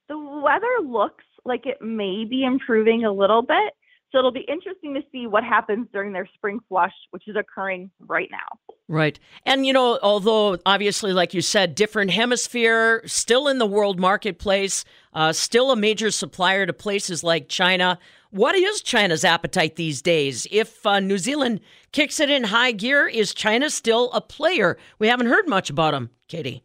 [0.07, 3.73] The weather looks like it may be improving a little bit
[4.11, 7.91] so it'll be interesting to see what happens during their spring flush which is occurring
[7.99, 13.57] right now right and you know although obviously like you said different hemisphere still in
[13.57, 19.23] the world marketplace uh, still a major supplier to places like china what is China's
[19.23, 20.47] appetite these days?
[20.51, 21.61] If uh, New Zealand
[21.91, 24.77] kicks it in high gear, is China still a player?
[24.99, 26.63] We haven't heard much about them, Katie.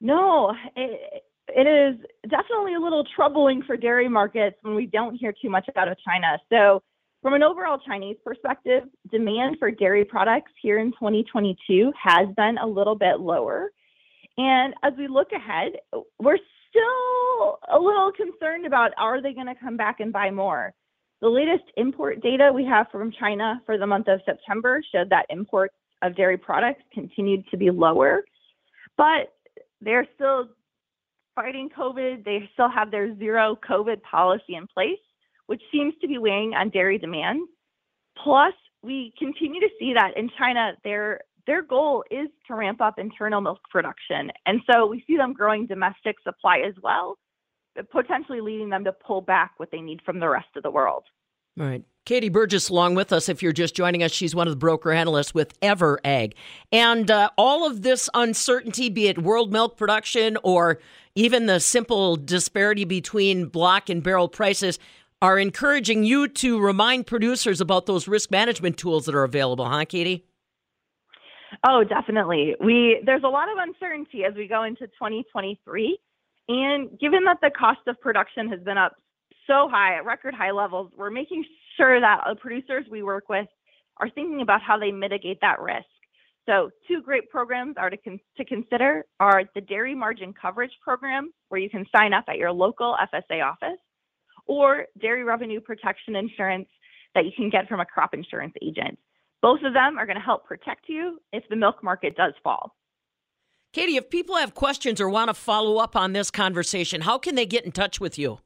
[0.00, 5.32] No, it, it is definitely a little troubling for dairy markets when we don't hear
[5.32, 6.38] too much out of China.
[6.50, 6.82] So,
[7.28, 12.66] from an overall Chinese perspective, demand for dairy products here in 2022 has been a
[12.66, 13.70] little bit lower.
[14.38, 15.72] And as we look ahead,
[16.18, 16.38] we're
[16.70, 20.72] still a little concerned about are they going to come back and buy more?
[21.20, 25.26] The latest import data we have from China for the month of September showed that
[25.28, 28.24] imports of dairy products continued to be lower,
[28.96, 29.34] but
[29.82, 30.48] they're still
[31.34, 32.24] fighting COVID.
[32.24, 34.96] They still have their zero COVID policy in place,
[35.48, 37.40] which seems to be weighing on dairy demand.
[38.22, 42.98] Plus, we continue to see that in China, they're their goal is to ramp up
[42.98, 44.30] internal milk production.
[44.44, 47.16] And so we see them growing domestic supply as well,
[47.90, 51.04] potentially leading them to pull back what they need from the rest of the world.
[51.58, 51.82] All right.
[52.04, 53.28] Katie Burgess along with us.
[53.28, 56.34] If you're just joining us, she's one of the broker analysts with Ever.Ag.
[56.70, 60.78] And uh, all of this uncertainty, be it world milk production or
[61.14, 64.78] even the simple disparity between block and barrel prices,
[65.20, 69.84] are encouraging you to remind producers about those risk management tools that are available, huh,
[69.84, 70.24] Katie?
[71.66, 72.54] Oh, definitely.
[72.60, 75.98] We there's a lot of uncertainty as we go into 2023,
[76.48, 78.96] and given that the cost of production has been up
[79.46, 81.44] so high at record high levels, we're making
[81.76, 83.48] sure that the producers we work with
[83.96, 85.86] are thinking about how they mitigate that risk.
[86.46, 91.32] So, two great programs are to con- to consider are the Dairy Margin Coverage Program,
[91.48, 93.78] where you can sign up at your local FSA office,
[94.48, 96.68] or dairy revenue protection insurance
[97.14, 98.98] that you can get from a crop insurance agent.
[99.40, 102.74] Both of them are going to help protect you if the milk market does fall.
[103.72, 107.34] Katie, if people have questions or want to follow up on this conversation, how can
[107.34, 108.38] they get in touch with you?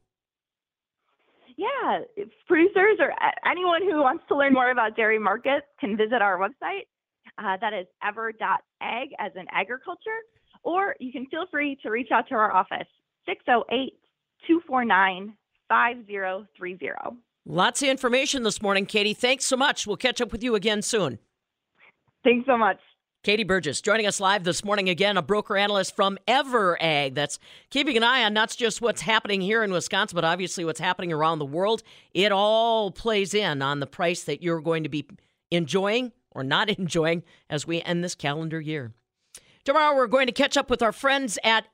[1.55, 1.99] Yeah,
[2.47, 3.13] producers or
[3.49, 6.87] anyone who wants to learn more about dairy markets can visit our website.
[7.37, 10.19] Uh, that is ever.ag as in agriculture,
[10.63, 12.87] or you can feel free to reach out to our office,
[13.25, 13.93] 608
[14.47, 15.35] 249
[15.69, 17.17] 5030.
[17.45, 19.13] Lots of information this morning, Katie.
[19.13, 19.85] Thanks so much.
[19.85, 21.19] We'll catch up with you again soon.
[22.23, 22.79] Thanks so much.
[23.23, 27.13] Katie Burgess joining us live this morning again, a broker analyst from Ever.Ag.
[27.13, 27.39] That's
[27.69, 31.13] keeping an eye on not just what's happening here in Wisconsin, but obviously what's happening
[31.13, 31.83] around the world.
[32.13, 35.07] It all plays in on the price that you're going to be
[35.51, 38.91] enjoying or not enjoying as we end this calendar year.
[39.63, 41.65] Tomorrow, we're going to catch up with our friends at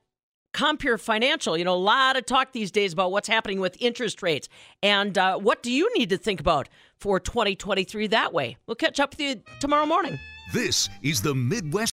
[0.54, 4.22] Compeer Financial, you know, a lot of talk these days about what's happening with interest
[4.24, 4.50] rates.
[4.82, 8.58] And uh, what do you need to think about for 2023 that way?
[8.66, 10.20] We'll catch up with you tomorrow morning.
[10.52, 11.88] This is the Midwest.